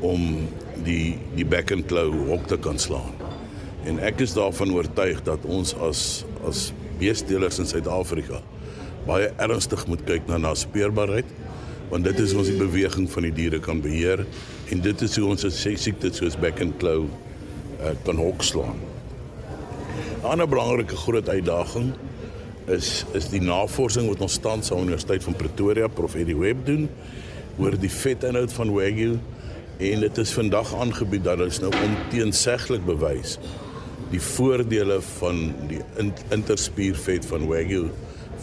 om 0.00 0.48
die 0.84 1.18
die 1.34 1.46
back 1.46 1.72
and 1.72 1.86
claw 1.86 2.12
hok 2.28 2.46
te 2.46 2.58
kan 2.58 2.78
slaan. 2.78 3.21
En 3.88 3.98
ek 3.98 4.20
is 4.22 4.34
daarvan 4.36 4.72
oortuig 4.76 5.22
dat 5.26 5.44
ons 5.50 5.74
as 5.82 6.24
as 6.46 6.70
beestelers 7.00 7.58
in 7.58 7.66
Suid-Afrika 7.66 8.38
baie 9.06 9.32
ernstig 9.42 9.82
moet 9.90 10.04
kyk 10.06 10.28
na 10.30 10.38
naspeurbaarheid 10.38 11.26
want 11.90 12.06
dit 12.06 12.20
is 12.22 12.32
ons 12.38 12.48
die 12.48 12.56
beweging 12.56 13.08
van 13.10 13.26
die 13.26 13.34
diere 13.36 13.58
kan 13.60 13.82
beheer 13.84 14.22
en 14.72 14.80
dit 14.84 15.02
is 15.04 15.16
hoe 15.18 15.26
ons 15.34 15.42
se 15.44 15.74
siektes 15.76 16.20
soos 16.22 16.38
back 16.40 16.62
and 16.64 16.78
claw 16.80 17.02
uh, 17.04 17.92
kan 18.06 18.16
hok 18.16 18.46
slaan. 18.46 18.78
'n 20.22 20.30
Ander 20.30 20.48
belangrike 20.48 20.96
groot 20.96 21.28
uitdaging 21.28 21.92
is 22.70 23.04
is 23.18 23.28
die 23.28 23.42
navorsing 23.42 24.08
wat 24.08 24.22
ons 24.22 24.38
tans 24.38 24.72
aan 24.72 24.86
Universiteit 24.86 25.24
van 25.26 25.34
Pretoria 25.34 25.88
Prof 25.88 26.14
Eddie 26.14 26.38
Webb 26.38 26.66
doen 26.66 26.88
oor 27.58 27.74
die 27.76 27.90
vetinhoud 27.90 28.52
van 28.52 28.70
wagyu 28.72 29.18
en 29.78 30.00
dit 30.06 30.18
is 30.18 30.32
vandag 30.32 30.74
aangebied 30.74 31.24
dat 31.24 31.42
dit 31.42 31.60
nou 31.60 31.72
onteenseglik 31.82 32.86
bewys 32.86 33.38
die 34.12 34.20
voordele 34.20 35.00
van 35.18 35.40
die 35.70 35.80
interspiervet 36.34 37.26
van 37.30 37.46
wagyu 37.48 37.86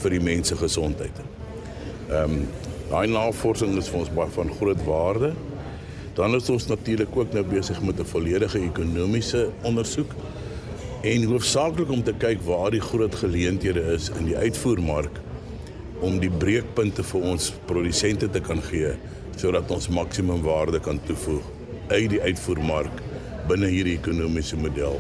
vir 0.02 0.16
die 0.16 0.24
mense 0.24 0.58
gesondheid. 0.58 1.24
Ehm 2.10 2.40
um, 2.40 2.42
daai 2.90 3.06
navorsing 3.06 3.76
is 3.78 3.88
vir 3.94 4.00
ons 4.00 4.10
baie 4.18 4.32
van 4.34 4.50
groot 4.58 4.80
waarde. 4.88 5.28
Dan 6.18 6.34
is 6.34 6.50
ons 6.50 6.66
natuurlik 6.72 7.14
ook 7.14 7.36
nou 7.38 7.44
besig 7.46 7.82
met 7.86 8.00
'n 8.00 8.12
volledige 8.12 8.60
ekonomiese 8.60 9.50
ondersoek 9.62 10.16
en 11.02 11.24
hoofsaaklik 11.24 11.90
om 11.90 12.04
te 12.04 12.14
kyk 12.14 12.42
waar 12.44 12.72
die 12.72 12.82
groot 12.82 13.16
geleenthede 13.16 13.82
is 13.94 14.10
in 14.20 14.26
die 14.26 14.38
uitvoermark 14.38 15.22
om 16.00 16.20
die 16.20 16.32
breekpunte 16.32 17.04
vir 17.04 17.22
ons 17.22 17.54
produsente 17.66 18.30
te 18.30 18.42
kan 18.42 18.62
gee 18.62 18.92
sodat 19.38 19.72
ons 19.72 19.88
maksimum 19.88 20.42
waarde 20.42 20.80
kan 20.80 21.00
toevoeg 21.08 21.46
uit 21.88 22.10
die 22.10 22.22
uitvoermark 22.22 23.00
binne 23.48 23.68
hierdie 23.72 23.96
ekonomiese 23.96 24.60
model 24.60 25.00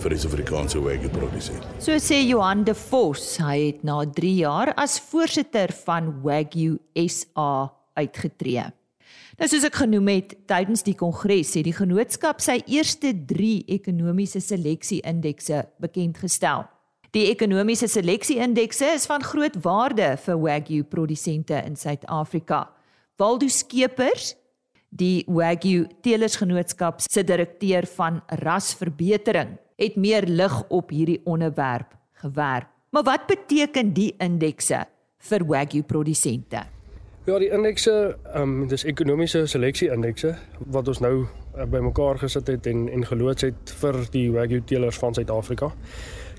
vir 0.00 0.14
die 0.14 0.20
Suid-Afrikaanse 0.22 0.80
wagyu-produsent. 0.80 1.64
So 1.82 1.98
sê 2.00 2.22
Johan 2.24 2.64
de 2.64 2.74
Vos, 2.74 3.36
hy 3.42 3.56
het 3.66 3.84
na 3.84 4.00
3 4.04 4.32
jaar 4.40 4.72
as 4.80 4.98
voorsitter 5.10 5.72
van 5.84 6.12
Wagyu 6.24 6.78
SA 7.04 7.70
uitgetree. 8.00 8.64
Nou 9.40 9.48
soos 9.48 9.64
ek 9.64 9.78
genoem 9.82 10.10
het 10.12 10.34
tydens 10.50 10.84
die 10.84 10.96
kongres 10.96 11.54
het 11.56 11.64
die 11.64 11.76
genootskap 11.76 12.42
sy 12.44 12.58
eerste 12.68 13.12
3 13.28 13.54
ekonomiese 13.76 14.42
seleksie-indekse 14.44 15.62
bekend 15.80 16.20
gestel. 16.20 16.66
Die 17.16 17.26
ekonomiese 17.32 17.88
seleksie-indekse 17.90 18.92
is 18.94 19.08
van 19.10 19.24
groot 19.24 19.56
waarde 19.64 20.12
vir 20.24 20.36
Wagyu 20.44 20.84
produsente 20.86 21.56
in 21.66 21.74
Suid-Afrika. 21.76 22.68
Waldo 23.18 23.48
Skeepers, 23.50 24.34
die 24.90 25.24
Wagyu 25.26 25.88
Telersgenootskap 26.04 27.02
se 27.02 27.24
direkteur 27.26 27.88
van 27.96 28.20
rasverbetering, 28.44 29.56
het 29.80 29.96
meer 29.96 30.26
lig 30.28 30.62
op 30.68 30.92
hierdie 30.92 31.20
onderwerp 31.24 31.96
gewerp. 32.20 32.68
Maar 32.90 33.02
wat 33.02 33.26
beteken 33.26 33.92
die 33.96 34.14
indekse 34.18 34.84
vir 35.30 35.46
Wagyu 35.46 35.82
produsente? 35.82 36.66
Ja, 37.28 37.38
die 37.38 37.50
indekse, 37.52 38.16
ehm 38.32 38.42
um, 38.62 38.68
dis 38.68 38.84
ekonomiese 38.84 39.44
seleksie 39.46 39.90
indekse 39.92 40.34
wat 40.72 40.88
ons 40.88 40.98
nou 41.04 41.14
uh, 41.20 41.64
bymekaar 41.68 42.18
gesit 42.18 42.48
het 42.48 42.66
en 42.66 42.88
en 42.88 43.04
geloods 43.06 43.44
het 43.44 43.74
vir 43.82 43.98
die 44.10 44.30
wagyu 44.32 44.62
teelers 44.64 44.98
van 44.98 45.14
Suid-Afrika. 45.14 45.68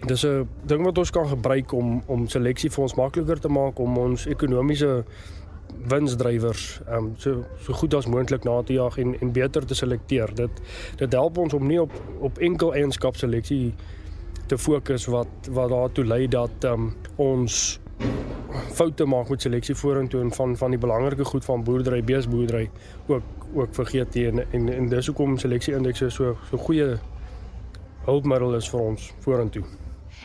Dis 0.10 0.26
'n 0.26 0.48
ding 0.66 0.84
wat 0.84 0.98
ons 0.98 1.10
kan 1.10 1.28
gebruik 1.28 1.72
om 1.72 2.02
om 2.08 2.28
seleksie 2.28 2.72
vir 2.72 2.82
ons 2.82 2.96
makliker 2.96 3.40
te 3.40 3.48
maak 3.48 3.80
om 3.80 3.98
ons 3.98 4.26
ekonomiese 4.26 5.04
winsdrywers 5.88 6.80
ehm 6.88 6.98
um, 6.98 7.14
so 7.18 7.44
so 7.66 7.74
goed 7.74 7.94
as 7.94 8.06
moontlik 8.06 8.44
na 8.44 8.62
te 8.64 8.74
jaag 8.74 8.98
en 8.98 9.16
en 9.20 9.32
beter 9.32 9.66
te 9.66 9.76
selekteer. 9.76 10.36
Dit 10.36 10.62
dit 10.98 11.12
help 11.14 11.38
ons 11.38 11.54
om 11.54 11.68
nie 11.68 11.82
op 11.82 11.92
op 12.20 12.38
enkel 12.38 12.74
eienskapseleksie 12.74 13.74
te 14.48 14.58
fokus 14.58 15.06
wat 15.06 15.50
wat 15.50 15.70
daartoe 15.70 16.06
lei 16.06 16.28
dat 16.28 16.64
ehm 16.64 16.74
um, 16.74 16.94
ons 17.16 17.80
foute 18.72 19.06
maak 19.06 19.30
met 19.30 19.42
seleksie 19.42 19.76
vorentoe 19.76 20.22
en 20.22 20.32
van 20.34 20.58
van 20.58 20.70
die 20.70 20.80
belangrike 20.80 21.26
goed 21.26 21.46
van 21.46 21.64
boerdery, 21.64 22.04
beesboerdery 22.04 22.70
ook 23.08 23.24
ook 23.54 23.76
vergeet 23.76 24.16
en 24.16 24.46
en, 24.52 24.70
en 24.74 24.90
dis 24.90 25.08
hoekom 25.08 25.38
seleksie 25.38 25.76
indekse 25.76 26.10
so 26.10 26.38
so 26.50 26.58
goeie 26.58 26.98
hulpmiddel 28.06 28.56
is 28.56 28.70
vir 28.70 28.80
ons 28.80 29.12
vorentoe. 29.20 29.64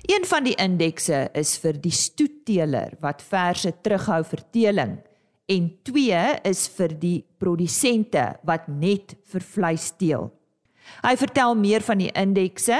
Een 0.07 0.25
van 0.25 0.45
die 0.45 0.55
indekse 0.55 1.29
is 1.33 1.57
vir 1.59 1.81
die 1.81 1.93
stoetteler 1.93 2.97
wat 3.01 3.23
verse 3.23 3.73
terughou 3.83 4.23
vir 4.25 4.43
teeling 4.53 4.97
en 5.47 5.69
2 5.83 6.23
is 6.43 6.67
vir 6.77 6.95
die 6.99 7.19
produsente 7.39 8.25
wat 8.47 8.67
net 8.69 9.15
vir 9.31 9.45
vleis 9.55 9.91
teel. 9.99 10.31
Hy 11.03 11.15
vertel 11.19 11.55
meer 11.59 11.85
van 11.87 12.03
die 12.03 12.13
indekse 12.15 12.79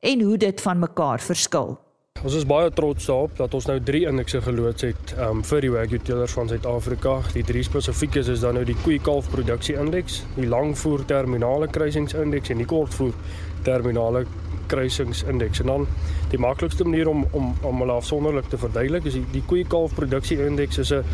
en 0.00 0.22
hoe 0.24 0.38
dit 0.40 0.60
van 0.60 0.80
mekaar 0.80 1.20
verskil. 1.20 1.76
Ons 2.24 2.32
is 2.38 2.46
baie 2.48 2.70
trots 2.72 3.08
daarop 3.10 3.34
dat 3.36 3.54
ons 3.54 3.66
nou 3.68 3.76
3 3.84 4.06
indekse 4.08 4.40
geloods 4.40 4.86
het 4.86 5.12
um, 5.20 5.42
vir 5.44 5.66
die 5.66 5.72
wagyu 5.74 5.98
teelers 6.00 6.32
van 6.32 6.48
Suid-Afrika. 6.48 7.18
Die 7.34 7.44
drie 7.44 7.64
spesifiek 7.66 8.16
is, 8.22 8.30
dan 8.40 8.56
nou 8.56 8.64
die 8.64 8.76
koei 8.80 8.96
kalf 9.04 9.28
produksie 9.32 9.76
indeks, 9.76 10.22
die 10.38 10.48
langvoer 10.48 11.04
terminale 11.08 11.68
kruisingsindeks 11.68 12.54
en 12.54 12.62
die 12.64 12.68
kortvoer 12.68 13.12
terminale 13.68 14.24
kruisingsindeks. 14.72 15.60
En 15.60 15.72
dan 15.74 15.88
die 16.32 16.40
maklikste 16.40 16.88
manier 16.88 17.12
om 17.12 17.26
om 17.36 17.52
om 17.60 17.84
hulle 17.84 18.00
afsonderlik 18.00 18.48
te 18.48 18.58
verduidelik 18.64 19.04
is 19.12 19.20
die, 19.20 19.26
die 19.36 19.44
koei 19.44 19.66
kalf 19.68 19.94
produksie 19.94 20.40
indeks 20.46 20.80
is 20.86 20.92
'n 20.96 21.04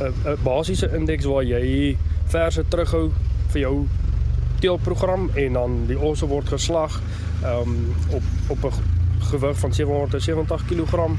'n 0.00 0.38
basiese 0.42 0.90
indeks 0.96 1.24
waar 1.24 1.44
jy 1.44 1.96
verse 2.26 2.64
terughou 2.68 3.10
vir 3.52 3.60
jou 3.60 3.86
teelprogram 4.60 5.30
en 5.34 5.52
dan 5.52 5.86
die 5.86 5.98
osse 5.98 6.26
word 6.26 6.48
geslag 6.48 7.00
um, 7.44 7.94
op 8.10 8.22
op 8.48 8.64
'n 8.64 8.72
gewig 9.30 9.58
van 9.58 9.74
770 9.74 10.64
kg 10.66 11.10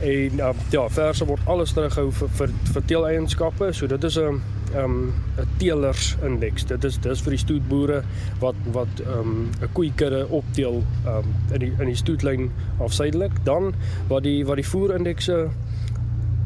en 0.00 0.32
uh, 0.36 0.48
ja, 0.70 0.88
verse 0.88 1.24
word 1.24 1.40
alles 1.44 1.72
terughou 1.76 2.08
vir 2.12 2.28
vir, 2.38 2.52
vir 2.72 2.84
teeleienskappe. 2.88 3.72
So 3.72 3.86
dit 3.86 4.04
is 4.04 4.16
'n 4.18 4.40
um 4.76 5.12
'n 5.36 5.48
teelers 5.56 6.16
indeks. 6.22 6.64
Dit 6.64 6.84
is 6.84 6.98
dis 6.98 7.20
vir 7.20 7.30
die 7.30 7.38
stoetboere 7.38 8.02
wat 8.38 8.54
wat 8.72 9.00
um 9.06 9.50
'n 9.60 9.72
koeikudde 9.72 10.26
opteel 10.28 10.82
um 11.06 11.34
in 11.52 11.60
die 11.60 11.72
in 11.78 11.86
die 11.86 11.96
stoetlyn 11.96 12.50
afsuidelik. 12.78 13.32
Dan 13.44 13.74
wat 14.08 14.22
die 14.22 14.46
wat 14.46 14.56
die 14.56 14.66
voerindekse 14.66 15.48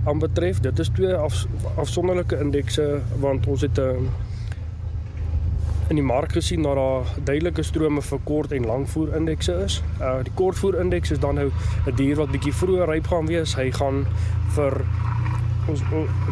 aanbetref, 0.05 0.61
dit 0.61 0.79
is 0.79 0.89
twee 0.89 1.15
af, 1.15 1.45
afsonderlike 1.77 2.39
indekse 2.41 3.01
want 3.21 3.47
ons 3.47 3.61
het 3.61 3.79
'n 3.79 4.09
in 5.89 5.99
die 5.99 6.05
mark 6.05 6.33
gesien 6.33 6.63
dat 6.63 6.79
daar 6.79 7.05
duidelike 7.25 7.63
strome 7.63 8.03
vir 8.03 8.21
kort 8.25 8.53
en 8.53 8.67
langvoer 8.67 9.17
indekse 9.17 9.53
is. 9.65 9.83
Uh 10.01 10.23
die 10.25 10.33
kortvoer 10.35 10.81
indeks 10.81 11.11
is 11.11 11.19
dan 11.21 11.35
nou 11.35 11.51
'n 11.87 11.95
dier 11.97 12.17
wat 12.17 12.31
bietjie 12.31 12.55
vroeër 12.55 12.89
ryp 12.89 13.07
gaan 13.07 13.27
wees. 13.27 13.55
Hy 13.55 13.71
gaan 13.71 14.07
vir 14.57 14.85
ons 15.69 15.83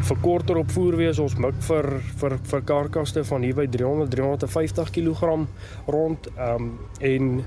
vir 0.00 0.16
korter 0.20 0.56
opvoer 0.56 0.96
wees. 0.96 1.18
Ons 1.18 1.36
mik 1.36 1.54
vir 1.58 2.00
vir 2.16 2.38
vir 2.42 2.62
karkaste 2.62 3.24
van 3.24 3.42
hier 3.42 3.54
by 3.54 3.66
300 3.66 4.10
350 4.10 4.90
kg 4.90 5.46
rond. 5.86 6.28
Um 6.38 6.78
en 7.00 7.44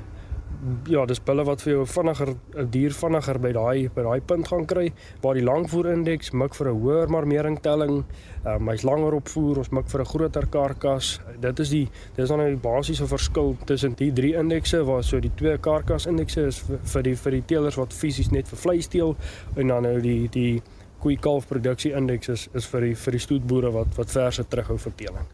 ja, 0.89 1.05
dis 1.05 1.19
bulle 1.23 1.43
wat 1.47 1.61
vir 1.61 1.73
jou 1.73 1.85
vinniger 1.85 2.35
'n 2.55 2.69
dier 2.71 2.93
vinniger 2.93 3.39
by 3.39 3.51
daai 3.51 3.89
by 3.95 4.03
daai 4.03 4.21
punt 4.21 4.47
gaan 4.47 4.65
kry 4.65 4.93
waar 5.21 5.33
die 5.33 5.43
langvoer 5.43 5.91
indeks 5.93 6.31
mik 6.31 6.55
vir 6.55 6.69
'n 6.69 6.79
hoër 6.81 7.09
marmering 7.09 7.59
telling. 7.61 8.03
Ehm 8.45 8.61
um, 8.61 8.69
hy's 8.69 8.83
langer 8.83 9.13
opvoer, 9.13 9.57
ons 9.57 9.69
mik 9.69 9.87
vir 9.89 10.01
'n 10.01 10.05
groter 10.05 10.47
karkas. 10.47 11.19
Dit 11.39 11.59
is 11.59 11.69
die 11.69 11.89
dis 12.15 12.29
dan 12.29 12.37
nou 12.39 12.49
die 12.49 12.69
basiese 12.69 13.07
verskil 13.07 13.57
tussen 13.65 13.95
die 13.95 14.11
drie 14.11 14.33
indekse 14.35 14.83
waar 14.85 15.03
so 15.03 15.19
die 15.19 15.31
twee 15.35 15.57
karkas 15.57 16.05
indekse 16.05 16.47
is 16.47 16.59
vir, 16.59 16.79
vir 16.83 17.03
die 17.03 17.15
vir 17.15 17.31
die 17.31 17.45
teelers 17.45 17.77
wat 17.77 17.93
fisies 17.93 18.31
net 18.31 18.47
vir 18.47 18.57
vleis 18.57 18.87
teel 18.87 19.15
en 19.55 19.67
dan 19.67 19.83
nou 19.83 20.01
die 20.01 20.27
die 20.29 20.61
koei 20.99 21.15
kalf 21.17 21.47
produksie 21.47 21.93
indeks 21.93 22.29
is 22.29 22.49
is 22.53 22.65
vir 22.65 22.81
die 22.81 22.95
vir 22.95 23.11
die 23.11 23.19
stoetboere 23.19 23.71
wat 23.71 23.87
wat 23.97 24.11
verse 24.11 24.43
terughou 24.43 24.77
vir 24.77 24.93
teeling. 24.95 25.27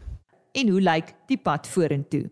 En 0.52 0.68
hoe 0.68 0.80
lyk 0.80 1.14
die 1.28 1.38
pad 1.38 1.66
vorentoe? 1.66 2.30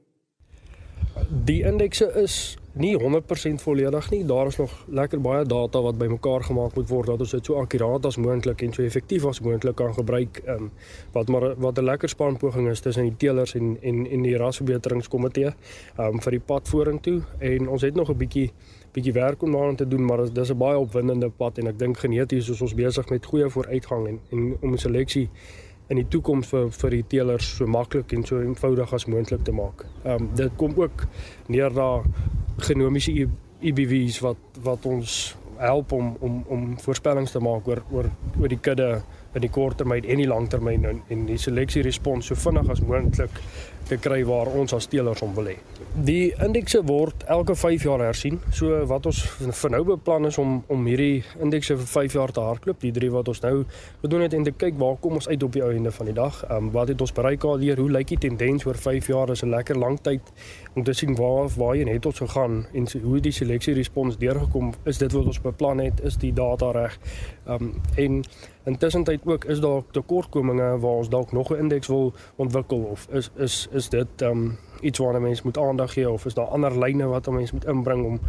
Die 1.44 1.62
indekse 1.62 2.12
is 2.23 2.56
nie 2.73 2.97
100% 2.99 3.62
volledig 3.62 4.11
nie. 4.11 4.25
Daar 4.25 4.47
is 4.47 4.57
nog 4.57 4.85
lekker 4.89 5.21
baie 5.21 5.45
data 5.45 5.81
wat 5.83 5.99
bymekaar 5.99 6.45
gemaak 6.45 6.75
moet 6.75 6.89
word 6.89 7.07
dat 7.07 7.21
ons 7.21 7.31
dit 7.31 7.45
so 7.45 7.59
akkuraat 7.59 8.07
as 8.07 8.17
moontlik 8.17 8.62
en 8.62 8.73
so 8.73 8.83
effektief 8.83 9.27
as 9.27 9.41
moontlik 9.41 9.75
kan 9.77 9.95
gebruik. 9.95 10.43
Ehm 10.45 10.69
wat 11.12 11.29
maar 11.29 11.55
wat 11.57 11.79
'n 11.79 11.85
lekker 11.85 12.09
span 12.09 12.37
poging 12.37 12.69
is 12.69 12.81
tussen 12.81 13.03
die 13.03 13.17
teelers 13.17 13.55
en 13.55 13.79
en 13.83 14.07
en 14.07 14.23
die 14.23 14.37
rasverbeteringskomitee 14.37 15.47
ehm 15.47 16.07
um, 16.07 16.21
vir 16.21 16.31
die 16.31 16.41
pad 16.41 16.69
vorentoe 16.69 17.23
en 17.39 17.69
ons 17.69 17.83
het 17.83 17.95
nog 17.95 18.11
'n 18.11 18.17
bietjie 18.17 18.53
bietjie 18.93 19.12
werk 19.12 19.43
om 19.43 19.53
daaraan 19.53 19.77
te 19.77 19.89
doen, 19.89 20.05
maar 20.05 20.33
dis 20.33 20.50
'n 20.50 20.59
baie 20.59 20.79
opwindende 20.79 21.31
pad 21.31 21.59
en 21.59 21.67
ek 21.67 21.79
dink 21.79 21.99
geneties 21.99 22.49
is 22.49 22.61
ons 22.61 22.75
besig 22.75 23.09
met 23.09 23.27
goeie 23.27 23.50
vooruitgang 23.50 24.09
en 24.09 24.21
en 24.31 24.57
om 24.61 24.77
seleksie 24.77 25.29
in 25.89 25.97
die 25.97 26.09
toekoms 26.09 26.47
vir 26.47 26.71
vir 26.71 26.91
die 26.91 27.05
teelers 27.07 27.57
so 27.57 27.67
maklik 27.67 28.12
en 28.12 28.25
so 28.25 28.41
eenvoudig 28.41 28.93
as 28.93 29.07
moontlik 29.07 29.43
te 29.45 29.53
maak. 29.53 29.87
Ehm 30.05 30.23
um, 30.23 30.29
dit 30.35 30.53
kom 30.57 30.73
ook 30.77 31.07
neer 31.47 31.73
na 31.73 32.03
genomiese 32.69 33.29
IBV's 33.61 34.21
wat 34.25 34.61
wat 34.62 34.87
ons 34.87 35.37
help 35.61 35.93
om 35.93 36.17
om 36.21 36.45
om 36.49 36.79
voorspellings 36.81 37.35
te 37.35 37.43
maak 37.45 37.69
oor 37.69 37.83
oor 37.93 38.09
oor 38.40 38.49
die 38.49 38.61
kudde 38.61 39.02
in 39.34 39.44
die 39.44 39.50
kort 39.50 39.78
termyn 39.78 40.04
en 40.04 40.22
die 40.22 40.28
lang 40.28 40.49
termyn 40.50 40.84
en, 40.84 41.02
en 41.08 41.26
die 41.26 41.38
seleksie 41.38 41.82
respons 41.87 42.26
so 42.26 42.34
vinnig 42.34 42.70
as 42.70 42.82
moontlik 42.82 43.42
te 43.90 43.99
kry 43.99 44.20
waar 44.26 44.50
ons 44.54 44.75
as 44.76 44.87
teelers 44.90 45.22
om 45.25 45.32
wil 45.34 45.49
hê. 45.50 45.56
Die 46.06 46.30
indekse 46.44 46.82
word 46.87 47.25
elke 47.34 47.56
5 47.58 47.87
jaar 47.88 48.02
hersien. 48.04 48.38
So 48.54 48.78
wat 48.90 49.08
ons 49.10 49.22
vir 49.40 49.75
nou 49.75 49.82
beplan 49.88 50.28
is 50.28 50.38
om 50.38 50.60
om 50.70 50.87
hierdie 50.87 51.25
indekse 51.42 51.76
vir 51.80 51.88
5 51.90 52.16
jaar 52.18 52.34
te 52.34 52.44
hardloop, 52.44 52.80
die 52.84 52.92
drie 52.94 53.10
wat 53.10 53.28
ons 53.32 53.42
nou 53.42 53.54
gedoen 54.02 54.25
het 54.26 54.37
en 54.37 54.46
te 54.46 54.54
kyk 54.54 54.78
waar 54.80 54.99
kom 55.02 55.18
ons 55.18 55.28
uit 55.28 55.42
op 55.42 55.56
die 55.56 55.64
einde 55.66 55.92
van 55.96 56.10
die 56.10 56.16
dag. 56.16 56.42
Ehm 56.46 56.68
um, 56.68 56.70
wat 56.76 56.92
het 56.92 57.00
ons 57.00 57.14
bereik 57.16 57.44
al 57.44 57.64
hier? 57.64 57.80
Hoe 57.80 57.90
lyk 57.90 58.12
die 58.14 58.20
tendens 58.28 58.66
oor 58.68 58.78
5 58.78 59.10
jaar? 59.10 59.26
Dis 59.26 59.42
'n 59.42 59.50
lekker 59.50 59.78
lang 59.78 59.99
tyd 60.00 60.22
om 60.75 60.84
te 60.84 60.92
sien 60.92 61.16
waar 61.16 61.49
waarheen 61.56 61.88
het 61.88 62.06
ons 62.06 62.18
gegaan 62.18 62.66
en 62.72 62.87
hoe 63.02 63.20
die 63.20 63.32
seleksie 63.32 63.75
respons 63.75 64.18
deurgekom. 64.18 64.72
Is 64.84 64.99
dit 64.99 65.12
wat 65.12 65.26
ons 65.26 65.40
beplan 65.40 65.78
het? 65.78 66.00
Is 66.04 66.16
die 66.16 66.32
data 66.32 66.70
reg? 66.70 66.99
Ehm 67.46 67.62
um, 67.62 67.80
en 67.96 68.25
intussen 68.64 69.05
tyd 69.05 69.21
ook 69.25 69.45
is 69.45 69.61
daar 69.61 69.83
tekortkominge 69.90 70.79
waar 70.79 71.00
ons 71.02 71.09
dalk 71.09 71.33
nog 71.33 71.50
'n 71.50 71.59
indeks 71.59 71.87
wil 71.87 72.12
ontwikkel 72.37 72.79
of 72.79 73.07
is 73.11 73.31
is 73.37 73.69
is 73.73 73.88
dit 73.88 74.23
ehm 74.23 74.31
um, 74.31 74.59
iets 74.81 74.99
waarna 74.99 75.19
mense 75.19 75.43
moet 75.45 75.59
aandag 75.59 75.93
gee 75.93 76.11
of 76.11 76.25
is 76.25 76.35
daar 76.35 76.47
ander 76.47 76.79
lyne 76.79 77.07
wat 77.07 77.26
'n 77.26 77.35
mens 77.35 77.52
moet 77.52 77.64
inbring 77.64 78.05
om 78.05 78.21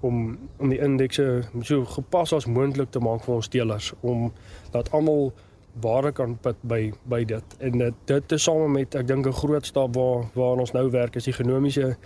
om 0.00 0.38
om 0.56 0.68
die 0.68 0.78
indekse 0.78 1.42
so 1.60 1.84
gepas 1.84 2.32
as 2.32 2.46
moontlik 2.46 2.90
te 2.90 2.98
maak 2.98 3.24
vir 3.24 3.34
ons 3.34 3.48
teelers 3.48 3.92
om 4.00 4.32
dat 4.70 4.90
almal 4.90 5.32
ware 5.80 6.12
kan 6.12 6.38
put 6.40 6.56
by 6.60 6.92
by 7.08 7.24
dit. 7.24 7.56
En 7.58 7.78
dit 7.78 7.94
dit 8.04 8.32
is 8.32 8.42
saam 8.42 8.72
met 8.72 8.94
ek 8.94 9.06
dink 9.06 9.26
'n 9.26 9.32
groot 9.32 9.66
stap 9.66 9.94
waar 9.94 10.24
waar 10.34 10.58
ons 10.58 10.72
nou 10.72 10.90
werk 10.90 11.16
is 11.16 11.24
die 11.24 11.32
genomiese 11.32 11.96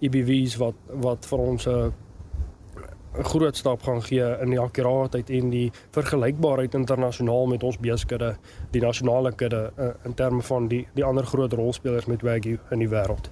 EBV's 0.00 0.56
wat 0.56 0.74
wat 0.88 1.26
vir 1.26 1.38
ons 1.38 1.66
'n 1.66 1.92
'n 3.18 3.24
groot 3.24 3.56
stap 3.56 3.82
gaan 3.82 4.02
gee 4.02 4.36
in 4.40 4.50
die 4.50 4.60
akkuraatheid 4.60 5.30
en 5.30 5.50
die 5.50 5.72
vergelykbaarheid 5.90 6.74
internasionaal 6.74 7.46
met 7.46 7.62
ons 7.62 7.78
beeskudde, 7.78 8.36
die 8.70 8.80
nasionale 8.80 9.32
kudde 9.32 9.72
uh, 9.78 9.90
in 10.04 10.14
terme 10.14 10.42
van 10.42 10.68
die 10.68 10.86
die 10.94 11.04
ander 11.04 11.26
groot 11.26 11.52
rolspelers 11.52 12.06
met 12.06 12.22
Wagyu 12.22 12.58
in 12.70 12.78
die 12.78 12.88
wêreld. 12.88 13.30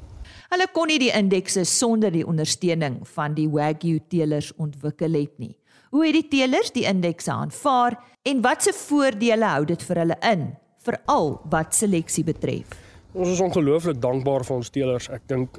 Hulle 0.48 0.66
kon 0.72 0.88
nie 0.90 0.98
die 0.98 1.12
indekse 1.14 1.64
sonder 1.64 2.12
die 2.12 2.26
ondersteuning 2.26 3.00
van 3.14 3.34
die 3.34 3.48
Wagyu 3.48 4.00
teelers 4.08 4.52
ontwikkel 4.56 5.12
het 5.12 5.38
nie. 5.38 5.54
Hoe 5.90 6.04
het 6.06 6.14
die 6.14 6.28
teelers 6.28 6.72
die 6.72 6.84
indekse 6.84 7.32
aanvaar 7.32 7.96
en 8.22 8.42
watse 8.42 8.72
voordele 8.72 9.44
hou 9.44 9.64
dit 9.64 9.82
vir 9.82 10.02
hulle 10.02 10.18
in, 10.32 10.50
veral 10.84 11.38
wat 11.52 11.74
seleksie 11.74 12.24
betref? 12.24 12.87
Ons 13.16 13.28
is 13.28 13.40
ongelooflik 13.40 14.00
dankbaar 14.04 14.44
vir 14.44 14.56
ons 14.58 14.68
teelers. 14.70 15.06
Ek 15.08 15.22
dink 15.30 15.56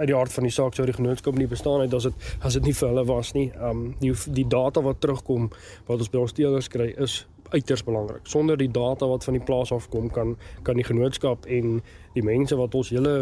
uit 0.00 0.08
die 0.10 0.16
hart 0.16 0.34
van 0.34 0.48
die 0.48 0.54
saak 0.54 0.74
sou 0.74 0.86
die 0.88 0.96
genootskap 0.96 1.36
nie 1.38 1.46
bestaan 1.46 1.84
het 1.84 1.94
as 1.94 2.08
dit 2.08 2.24
as 2.42 2.56
dit 2.58 2.66
nie 2.66 2.74
vir 2.74 2.88
hulle 2.90 3.04
was 3.06 3.30
nie. 3.36 3.46
Um 3.62 3.92
die 4.00 4.10
die 4.34 4.46
data 4.50 4.82
wat 4.82 4.98
terugkom 5.04 5.46
wat 5.86 5.98
ons 6.02 6.10
by 6.10 6.24
ons 6.24 6.34
teelers 6.34 6.70
kry 6.72 6.90
is 6.98 7.20
uiters 7.52 7.84
belangrik. 7.86 8.26
Sonder 8.26 8.58
die 8.58 8.70
data 8.74 9.06
wat 9.06 9.24
van 9.28 9.38
die 9.38 9.44
plaas 9.46 9.70
af 9.72 9.86
kom 9.94 10.10
kan 10.10 10.34
kan 10.66 10.80
die 10.80 10.88
genootskap 10.88 11.46
en 11.46 11.78
die 12.16 12.26
mense 12.26 12.58
wat 12.58 12.74
ons 12.74 12.90
hele 12.90 13.14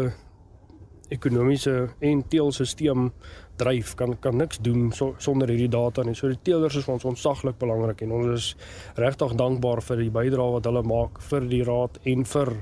ekonomiese 1.13 1.91
en 2.03 2.23
teelstelsel 2.27 3.11
dryf 3.57 3.93
kan 3.97 4.17
kan 4.21 4.35
niks 4.37 4.59
doen 4.61 4.91
so, 4.91 5.13
sonder 5.21 5.53
hierdie 5.53 5.69
data 5.69 6.03
nie. 6.03 6.17
So 6.17 6.33
die 6.33 6.41
teelers 6.41 6.75
is 6.81 6.89
vir 6.89 6.97
ons 6.97 7.07
ontsaglik 7.13 7.61
belangrik 7.61 8.01
en 8.01 8.17
ons 8.17 8.33
is 8.33 8.49
regtig 8.97 9.37
dankbaar 9.37 9.85
vir 9.85 10.03
die 10.03 10.13
bydrae 10.17 10.57
wat 10.57 10.65
hulle 10.65 10.83
maak 10.83 11.21
vir 11.29 11.49
die 11.53 11.63
raad 11.65 12.01
en 12.09 12.25
vir 12.25 12.53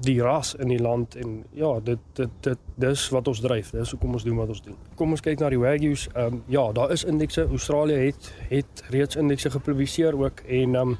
die 0.00 0.22
ras 0.22 0.54
in 0.54 0.68
die 0.68 0.80
land 0.80 1.14
en 1.16 1.44
ja, 1.56 1.80
dit 1.84 1.98
dit 2.14 2.28
dit 2.40 2.58
dis 2.80 3.08
wat 3.08 3.28
ons 3.28 3.40
dryf. 3.40 3.70
Dis 3.70 3.90
hoekom 3.90 4.16
ons 4.16 4.24
doen 4.24 4.36
wat 4.40 4.48
ons 4.48 4.62
doen. 4.64 4.76
Kom 4.96 5.12
ons 5.16 5.24
kyk 5.24 5.40
na 5.40 5.50
die 5.52 5.60
Wagyus. 5.60 6.06
Ehm 6.14 6.40
um, 6.40 6.42
ja, 6.48 6.72
daar 6.72 6.92
is 6.92 7.04
indekse. 7.04 7.46
Australië 7.50 8.06
het 8.06 8.32
het 8.48 8.84
reeds 8.88 9.16
indekse 9.16 9.50
gepubliseer 9.50 10.16
ook 10.16 10.40
en 10.46 10.74
ehm 10.74 10.94
um, 10.94 10.98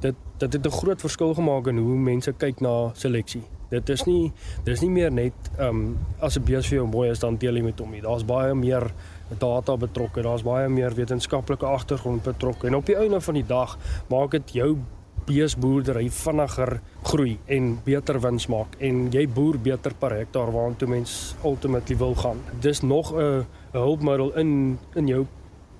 dit 0.00 0.14
dit 0.38 0.52
het 0.52 0.66
'n 0.66 0.70
groot 0.70 1.00
verskil 1.00 1.34
gemaak 1.34 1.66
in 1.66 1.78
hoe 1.78 1.96
mense 1.96 2.32
kyk 2.32 2.60
na 2.60 2.90
seleksie. 2.92 3.42
Dit 3.70 3.88
is 3.88 4.04
nie 4.04 4.32
dis 4.64 4.80
nie 4.80 4.90
meer 4.90 5.12
net 5.12 5.32
ehm 5.58 5.68
um, 5.68 5.98
as 6.18 6.36
'n 6.36 6.44
bees 6.44 6.66
vir 6.66 6.76
jou 6.76 6.86
mooi 6.86 7.10
is 7.10 7.18
dan 7.18 7.36
deel 7.36 7.54
jy 7.54 7.62
met 7.62 7.78
hom 7.78 7.90
nie. 7.90 8.00
Daar's 8.00 8.24
baie 8.24 8.54
meer 8.54 8.92
data 9.38 9.76
betrokke. 9.76 10.22
Daar's 10.22 10.42
baie 10.42 10.68
meer 10.68 10.94
wetenskaplike 10.94 11.66
agtergrond 11.66 12.22
betrokke. 12.22 12.66
En 12.66 12.74
op 12.74 12.86
die 12.86 12.96
einde 12.96 13.20
van 13.20 13.34
die 13.34 13.46
dag 13.46 13.78
maak 14.08 14.30
dit 14.30 14.52
jou 14.52 14.78
beesboerdery 15.26 16.08
vinniger 16.10 16.80
groei 17.02 17.38
en 17.46 17.72
beter 17.84 18.20
wins 18.20 18.46
maak 18.52 18.76
en 18.78 19.08
jy 19.12 19.26
boer 19.28 19.58
beter 19.58 19.94
per 19.98 20.14
hektaar 20.18 20.52
waartoe 20.54 20.88
mens 20.88 21.34
ultimately 21.44 21.96
wil 21.96 22.14
gaan. 22.14 22.40
Dis 22.60 22.82
nog 22.82 23.12
'n 23.12 23.46
hulpmiddel 23.72 24.36
in 24.36 24.78
in 24.94 25.06
jou 25.06 25.26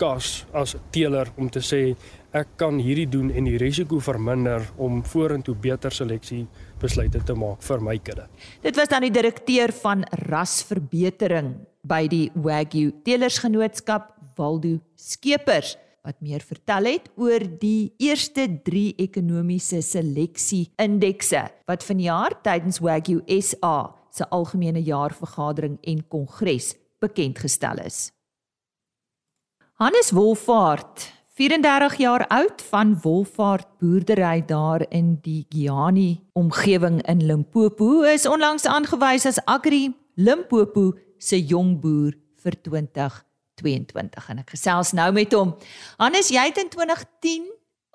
kas 0.00 0.46
as 0.52 0.76
teeler 0.90 1.28
om 1.36 1.50
te 1.50 1.60
sê 1.60 1.96
ek 2.32 2.54
kan 2.56 2.78
hierdie 2.78 3.08
doen 3.10 3.30
en 3.30 3.44
die 3.44 3.58
risiko 3.58 3.98
verminder 3.98 4.62
om 4.76 5.02
vorentoe 5.02 5.54
beter 5.54 5.92
seleksie 5.92 6.46
besluite 6.80 7.20
te 7.26 7.34
maak 7.34 7.62
vir 7.62 7.80
my 7.80 7.98
kudde. 7.98 8.26
Dit 8.62 8.76
was 8.76 8.88
dan 8.88 9.02
die 9.02 9.10
direkteur 9.10 9.72
van 9.82 10.04
rasverbetering 10.28 11.54
by 11.82 12.06
die 12.08 12.30
Wagyu 12.34 12.92
Teelersgenootskap 13.04 14.14
Waldo 14.36 14.78
Skeepers 14.96 15.76
wat 16.06 16.20
meer 16.24 16.40
vertel 16.40 16.88
het 16.88 17.08
oor 17.20 17.44
die 17.60 17.92
eerste 18.00 18.46
3 18.64 18.94
ekonomiese 19.04 19.82
seleksie 19.84 20.70
indekse 20.80 21.42
wat 21.68 21.84
vanjaar 21.84 22.38
tydens 22.44 22.80
Wagyu 22.80 23.20
SA 23.40 23.90
se 24.10 24.26
algemene 24.32 24.82
jaarvergadering 24.82 25.76
en 25.82 26.02
kongres 26.08 26.74
bekend 27.00 27.38
gestel 27.38 27.84
is. 27.84 28.10
Hannes 29.80 30.10
Wolfaart, 30.12 31.06
34 31.36 31.96
jaar 32.02 32.26
oud 32.28 32.62
van 32.72 32.96
Wolfaart 33.00 33.68
boerdery 33.80 34.42
daar 34.44 34.84
in 34.90 35.14
die 35.24 35.46
Giani 35.48 36.20
omgewing 36.36 37.00
in 37.08 37.24
Limpopo, 37.24 38.02
is 38.02 38.26
onlangs 38.28 38.66
aangewys 38.68 39.26
as 39.26 39.40
Agri 39.46 39.88
Limpopo 40.16 40.92
se 41.18 41.40
jong 41.40 41.78
boer 41.80 42.16
vir 42.42 42.60
20 42.60 43.24
2022 43.60 44.28
en 44.32 44.42
ek 44.42 44.54
gesels 44.56 44.92
nou 44.96 45.10
met 45.16 45.32
hom. 45.36 45.54
Hannes, 46.00 46.32
jy 46.32 46.48
het 46.48 46.58
in 46.62 46.72
2010 46.72 47.46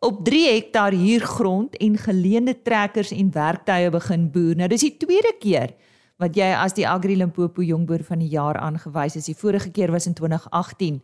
op 0.05 0.21
3 0.27 0.45
hektaar 0.53 0.93
huurgrond 0.93 1.75
en 1.81 1.97
geleende 1.97 2.55
trekkers 2.61 3.11
en 3.15 3.33
werktuie 3.33 3.89
begin 3.89 4.29
boer. 4.31 4.55
Nou 4.59 4.69
dis 4.71 4.85
die 4.85 4.97
tweede 5.01 5.33
keer 5.41 5.75
wat 6.21 6.37
jy 6.37 6.47
as 6.55 6.75
die 6.77 6.87
Agri 6.87 7.17
Limpopo 7.19 7.63
jongboer 7.65 8.05
van 8.07 8.21
die 8.23 8.31
jaar 8.31 8.59
aangewys 8.61 9.17
is. 9.19 9.27
Die 9.27 9.35
vorige 9.35 9.71
keer 9.75 9.91
was 9.91 10.07
in 10.07 10.15
2018. 10.15 11.01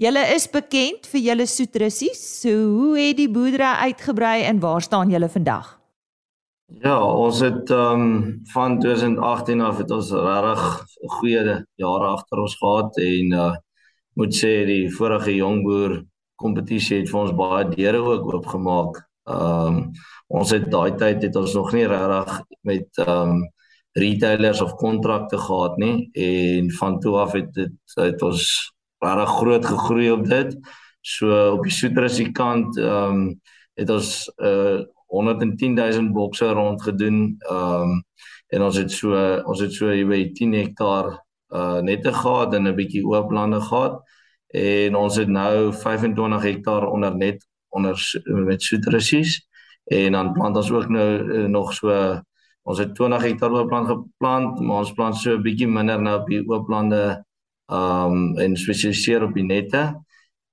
Julle 0.00 0.22
is 0.34 0.46
bekend 0.48 1.08
vir 1.12 1.20
julle 1.20 1.46
soetrussies. 1.48 2.20
So 2.42 2.52
hoe 2.76 2.94
het 2.98 3.18
die 3.20 3.28
boerdery 3.32 3.90
uitgebrei 3.90 4.42
en 4.48 4.60
waar 4.60 4.84
staan 4.84 5.12
julle 5.12 5.28
vandag? 5.28 5.76
Ja, 6.80 7.00
ons 7.02 7.40
het 7.42 7.70
ehm 7.70 8.04
um, 8.04 8.42
van 8.52 8.78
2018 8.80 9.60
af 9.60 9.80
het 9.82 9.90
ons 9.90 10.12
regtig 10.12 10.62
goeie 11.18 11.56
jare 11.74 12.06
agter 12.14 12.38
ons 12.38 12.54
gehad 12.60 12.96
en 12.96 13.32
uh 13.32 13.50
moet 14.20 14.36
sê 14.36 14.52
die 14.68 14.90
vorige 14.92 15.32
jongboer 15.32 16.00
kompetisie 16.40 17.00
het 17.00 17.08
vir 17.10 17.20
ons 17.22 17.36
baie 17.36 17.68
deure 17.72 18.00
ook 18.14 18.28
oopgemaak. 18.34 19.00
Ehm 19.30 19.78
um, 19.80 19.84
ons 20.30 20.52
het 20.54 20.68
daai 20.70 20.94
tyd 20.94 21.24
het 21.26 21.36
ons 21.36 21.54
nog 21.58 21.72
nie 21.74 21.86
regtig 21.90 22.36
met 22.68 23.00
ehm 23.06 23.32
um, 23.32 23.40
retailers 23.98 24.60
of 24.62 24.76
kontrakte 24.78 25.38
gehad 25.38 25.78
nie 25.82 26.10
en 26.14 26.68
van 26.78 27.00
toe 27.02 27.16
af 27.18 27.32
het 27.34 27.48
dit 27.54 27.96
het 27.98 28.22
ons 28.22 28.44
baie 29.02 29.26
groot 29.26 29.66
gegroei 29.66 30.10
op 30.12 30.28
dit. 30.28 30.54
So 31.00 31.56
op 31.56 31.64
die 31.66 31.74
soetrusie 31.74 32.30
kant 32.32 32.78
ehm 32.78 33.16
um, 33.16 33.40
het 33.80 33.90
ons 33.90 34.30
uh 34.38 34.80
110 35.10 35.74
000 35.74 36.12
bokse 36.14 36.52
rond 36.54 36.82
gedoen. 36.82 37.36
Ehm 37.48 37.82
um, 37.82 38.04
en 38.50 38.62
ons 38.62 38.76
het 38.76 38.92
so 38.92 39.16
ons 39.46 39.60
het 39.60 39.72
so 39.72 39.90
jy 39.94 40.06
weet 40.06 40.34
10 40.38 40.54
hektaar 40.58 41.12
uh 41.50 41.80
nette 41.80 42.12
gehad 42.12 42.54
en 42.54 42.68
'n 42.68 42.74
bietjie 42.74 43.04
oop 43.06 43.30
lande 43.30 43.60
gehad 43.60 44.02
en 44.54 44.94
ons 44.94 45.16
het 45.16 45.28
nou 45.28 45.72
25 45.72 46.42
hektaar 46.42 46.86
onder 46.86 47.16
net 47.16 47.46
onder 47.68 47.94
met 48.24 48.62
soetrussies 48.62 49.48
en 49.84 50.12
dan 50.12 50.32
plant 50.32 50.56
ons 50.56 50.70
ook 50.70 50.88
nou 50.88 51.10
uh, 51.38 51.46
nog 51.48 51.72
so 51.72 51.90
ons 52.62 52.78
het 52.78 52.94
20 52.94 53.22
hektaar 53.22 53.50
oop 53.50 53.70
land 53.70 53.86
geplant 53.88 54.60
maar 54.60 54.78
ons 54.78 54.92
plant 54.92 55.16
so 55.16 55.36
'n 55.36 55.42
bietjie 55.42 55.68
minder 55.68 56.00
nou 56.02 56.20
op 56.20 56.26
die 56.28 56.42
oop 56.48 56.68
lande 56.68 57.24
um, 57.70 58.38
en 58.38 58.56
spesialiseer 58.56 59.24
op 59.24 59.34
die 59.34 59.46
nette. 59.46 59.82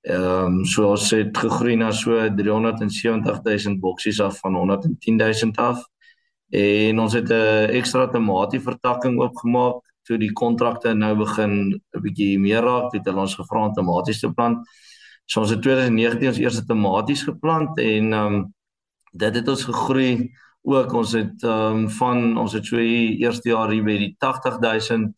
Ehm 0.08 0.60
um, 0.60 0.66
so 0.66 0.88
ons 0.94 1.10
het 1.12 1.38
gegroei 1.38 1.76
na 1.76 1.92
so 1.92 2.16
370 2.36 3.42
000 3.44 3.80
boksies 3.84 4.22
af 4.22 4.40
van 4.40 4.56
110 4.56 5.18
000 5.18 5.52
af. 5.56 5.84
En 6.50 7.00
ons 7.00 7.14
het 7.14 7.30
'n 7.30 7.74
ekstra 7.80 8.08
tomatie 8.08 8.62
vertakking 8.62 9.20
oopgemaak 9.20 9.82
toe 10.08 10.18
die 10.22 10.32
kontrakte 10.32 10.94
nou 10.96 11.14
begin 11.20 11.54
'n 11.76 12.02
bietjie 12.02 12.40
meer 12.40 12.64
raak, 12.64 12.94
het 12.94 13.06
hulle 13.06 13.22
ons 13.22 13.36
gevra 13.36 13.66
om 13.68 13.74
tomaties 13.74 14.20
te 14.20 14.32
plant. 14.32 14.68
So 15.26 15.42
ons 15.42 15.52
het 15.52 15.62
2019 15.62 16.28
ons 16.28 16.40
eerste 16.40 16.66
tomaties 16.66 17.24
geplant 17.24 17.78
en 17.80 18.14
ehm 18.14 18.36
um, 18.36 18.54
dit 19.14 19.36
het 19.36 19.48
ons 19.48 19.64
gegroei 19.64 20.32
ook 20.64 20.94
ons 20.94 21.12
het 21.12 21.44
ehm 21.44 21.76
um, 21.76 21.90
van 21.90 22.38
ons 22.38 22.54
het 22.54 22.66
so 22.66 22.78
hier 22.78 23.18
eerste 23.28 23.50
jaar 23.50 23.72
hier 23.72 23.84
by 23.84 23.98
die 23.98 24.16
80000 24.20 25.16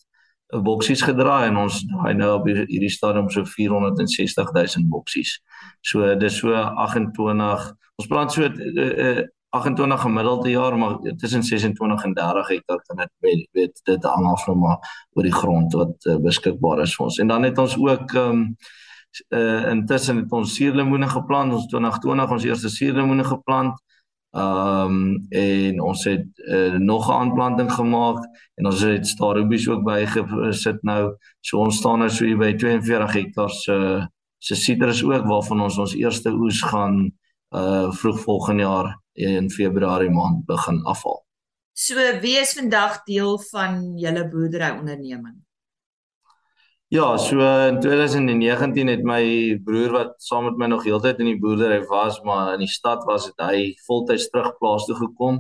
boksies 0.65 1.02
gedraai 1.06 1.47
en 1.47 1.58
ons 1.62 1.84
daai 1.86 2.13
nou 2.17 2.32
op 2.39 2.47
hierdie 2.49 2.89
stadium 2.89 3.30
so 3.30 3.45
460000 3.45 4.89
boksies. 4.89 5.38
So 5.82 6.15
dis 6.15 6.39
so 6.41 6.54
28 6.54 7.75
ons 7.99 8.08
plant 8.08 8.32
so 8.32 8.47
uh, 8.47 8.49
uh, 9.10 9.23
28 9.50 10.02
gemiddeld 10.02 10.42
per 10.42 10.52
jaar 10.52 10.78
maar 10.78 10.98
tussen 11.18 11.44
26 11.44 12.04
en 12.04 12.14
30 12.14 12.48
hektar 12.48 12.82
kan 12.86 12.98
dit 12.98 13.12
weet, 13.20 13.48
weet 13.52 13.80
dit 13.84 14.04
hang 14.04 14.26
af 14.26 14.44
van 14.44 14.60
maar 14.60 15.08
oor 15.14 15.24
die 15.24 15.34
grond 15.34 15.74
wat 15.74 16.06
uh, 16.06 16.16
beskikbaar 16.22 16.82
is 16.86 16.96
vir 16.96 17.06
ons. 17.06 17.18
En 17.18 17.28
dan 17.28 17.44
het 17.44 17.58
ons 17.58 17.78
ook 17.78 18.14
ehm 18.14 18.30
um, 18.30 18.56
uh, 19.30 19.70
intussen 19.70 20.18
het 20.18 20.32
ons 20.32 20.56
suurlemoene 20.56 21.08
geplant. 21.10 21.54
Ons 21.54 21.68
2020 21.68 22.32
ons 22.32 22.44
eerste 22.44 22.70
suurlemoene 22.70 23.24
geplant. 23.24 23.82
Ehm 24.38 24.94
um, 24.94 25.26
en 25.30 25.82
ons 25.82 26.04
het 26.06 26.28
uh, 26.36 26.76
nog 26.78 27.10
'n 27.10 27.18
aanplanting 27.22 27.72
gemaak 27.72 28.26
en 28.56 28.66
ons 28.66 28.82
het 28.82 29.08
starubies 29.08 29.68
ook 29.70 29.84
bygesit 29.84 30.84
nou. 30.84 31.16
So 31.42 31.58
ons 31.58 31.78
staan 31.78 32.00
nou 32.00 32.10
so 32.10 32.26
hier 32.26 32.38
by 32.38 32.54
42 32.54 33.14
hektar 33.14 33.50
se 33.50 34.08
se 34.38 34.56
sitrus 34.56 35.04
ook 35.04 35.26
waarvan 35.26 35.62
ons 35.62 35.78
ons 35.78 35.96
eerste 35.96 36.32
oes 36.32 36.62
gaan 36.62 37.12
uh 37.50 37.92
vroeg 37.92 38.20
volgende 38.20 38.62
jaar 38.62 39.00
in 39.19 39.49
Februarie 39.51 40.10
maand 40.10 40.45
begin 40.47 40.82
afhaal. 40.88 41.21
So 41.73 41.95
wie 42.23 42.38
is 42.39 42.55
vandag 42.58 43.03
deel 43.08 43.38
van 43.51 43.97
julle 43.99 44.25
boerdery 44.27 44.73
onderneming? 44.79 45.38
Ja, 46.89 47.17
so 47.17 47.38
in 47.67 47.79
2019 47.79 48.88
het 48.88 49.03
my 49.05 49.21
broer 49.63 49.91
wat 49.93 50.15
saam 50.25 50.47
met 50.49 50.58
my 50.58 50.67
nog 50.71 50.84
heeltyd 50.84 51.19
in 51.21 51.29
die 51.29 51.39
boerdery 51.39 51.84
was, 51.86 52.17
maar 52.25 52.55
in 52.55 52.63
die 52.65 52.71
stad 52.71 53.05
was 53.05 53.27
dit 53.29 53.43
hy 53.45 53.60
voltyds 53.86 54.25
terug 54.34 54.55
plaas 54.58 54.88
toe 54.89 54.97
gekom. 54.97 55.38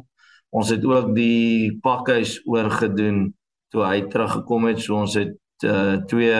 Ons 0.53 0.69
het 0.69 0.85
ook 0.85 1.09
die 1.15 1.73
pakhuis 1.81 2.37
oorgedoen 2.45 3.31
toe 3.73 3.83
hy 3.85 4.03
teruggekom 4.13 4.69
het. 4.69 4.83
So 4.85 5.01
ons 5.01 5.17
het 5.17 5.35
uh, 5.65 5.97
twee 6.09 6.37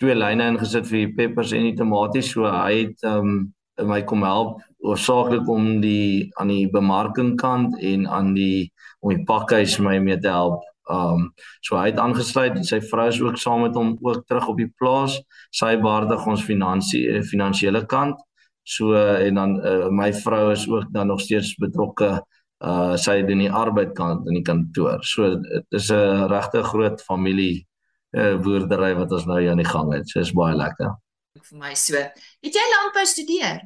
twee 0.00 0.14
lyne 0.16 0.46
ingesit 0.52 0.86
vir 0.88 1.02
die 1.02 1.14
peppers 1.16 1.50
en 1.56 1.66
die 1.66 1.76
tomaties. 1.76 2.30
So 2.34 2.48
hy 2.48 2.84
het 2.84 3.08
um, 3.08 3.50
my 3.80 4.02
kom 4.08 4.22
help 4.28 4.60
oorsaaklik 4.80 5.48
om 5.48 5.80
die 5.80 6.30
aan 6.40 6.48
die 6.52 6.66
bemarking 6.72 7.36
kant 7.40 7.76
en 7.80 8.06
aan 8.08 8.34
die 8.34 8.72
om 9.00 9.14
die 9.14 9.24
pakhuis 9.28 9.78
my 9.80 9.98
mee 9.98 10.18
te 10.20 10.28
help. 10.32 10.64
Um 10.90 11.30
so 11.64 11.76
hy 11.78 11.90
het 11.90 12.00
aangesluit 12.02 12.56
en 12.58 12.66
sy 12.66 12.80
vrou 12.90 13.06
is 13.08 13.20
ook 13.22 13.38
saam 13.38 13.64
met 13.66 13.76
hom 13.78 13.94
ook 14.00 14.24
terug 14.28 14.48
op 14.52 14.58
die 14.58 14.70
plaas. 14.80 15.18
Sy 15.54 15.76
beheerdig 15.80 16.26
ons 16.26 16.44
finansie 16.44 17.06
eh, 17.10 17.22
finansiële 17.26 17.84
kant. 17.90 18.18
So 18.64 18.94
en 18.96 19.38
dan 19.40 19.56
uh, 19.66 19.88
my 19.88 20.10
vrou 20.14 20.50
is 20.52 20.66
ook 20.68 20.90
dan 20.92 21.08
nog 21.10 21.20
steeds 21.20 21.56
betrokke 21.60 22.20
uh 22.60 22.96
sy 23.00 23.22
doen 23.24 23.40
die 23.40 23.52
arbeidkant 23.52 24.26
in 24.28 24.36
die 24.36 24.44
kantoor. 24.44 25.00
So 25.00 25.36
dit 25.40 25.76
is 25.80 25.90
'n 25.90 26.28
regte 26.28 26.62
groot 26.62 27.00
familie 27.02 27.66
uh 28.12 28.36
boerdery 28.36 28.94
wat 28.96 29.12
ons 29.12 29.26
nou 29.26 29.40
hier 29.40 29.50
aan 29.50 29.62
die 29.64 29.72
gang 29.74 29.92
het. 29.94 30.08
So 30.08 30.20
is 30.20 30.32
baie 30.32 30.54
lekker. 30.54 30.92
Vir 31.40 31.58
my 31.58 31.74
so. 31.74 31.96
Het 31.96 32.54
jy 32.54 32.66
landbou 32.74 33.04
studeer? 33.06 33.60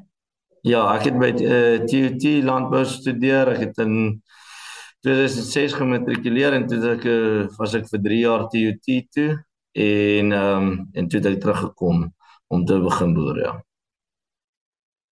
Ja, 0.64 0.80
ek 0.96 1.10
het 1.10 1.16
by 1.20 1.28
uh, 1.44 1.82
TUT 1.84 2.22
landbou 2.44 2.86
studeer. 2.88 3.50
Ek 3.52 3.66
het 3.66 3.80
in 3.84 4.22
2006 5.04 5.74
gematrikuleer 5.76 6.56
en 6.56 6.64
toe 6.70 6.78
ek 6.94 7.04
uh, 7.04 7.42
was 7.58 7.74
ek 7.76 7.90
vir 7.90 8.00
3 8.06 8.20
jaar 8.22 8.46
TUT 8.48 8.88
toe 9.12 9.26
en 9.74 10.32
ehm 10.32 10.68
um, 10.70 10.70
en 10.94 11.08
toe 11.10 11.18
het 11.20 11.28
ek 11.34 11.40
teruggekom 11.42 12.06
om 12.54 12.64
te 12.64 12.78
begin 12.80 13.12
boer, 13.16 13.40
ja. 13.42 13.52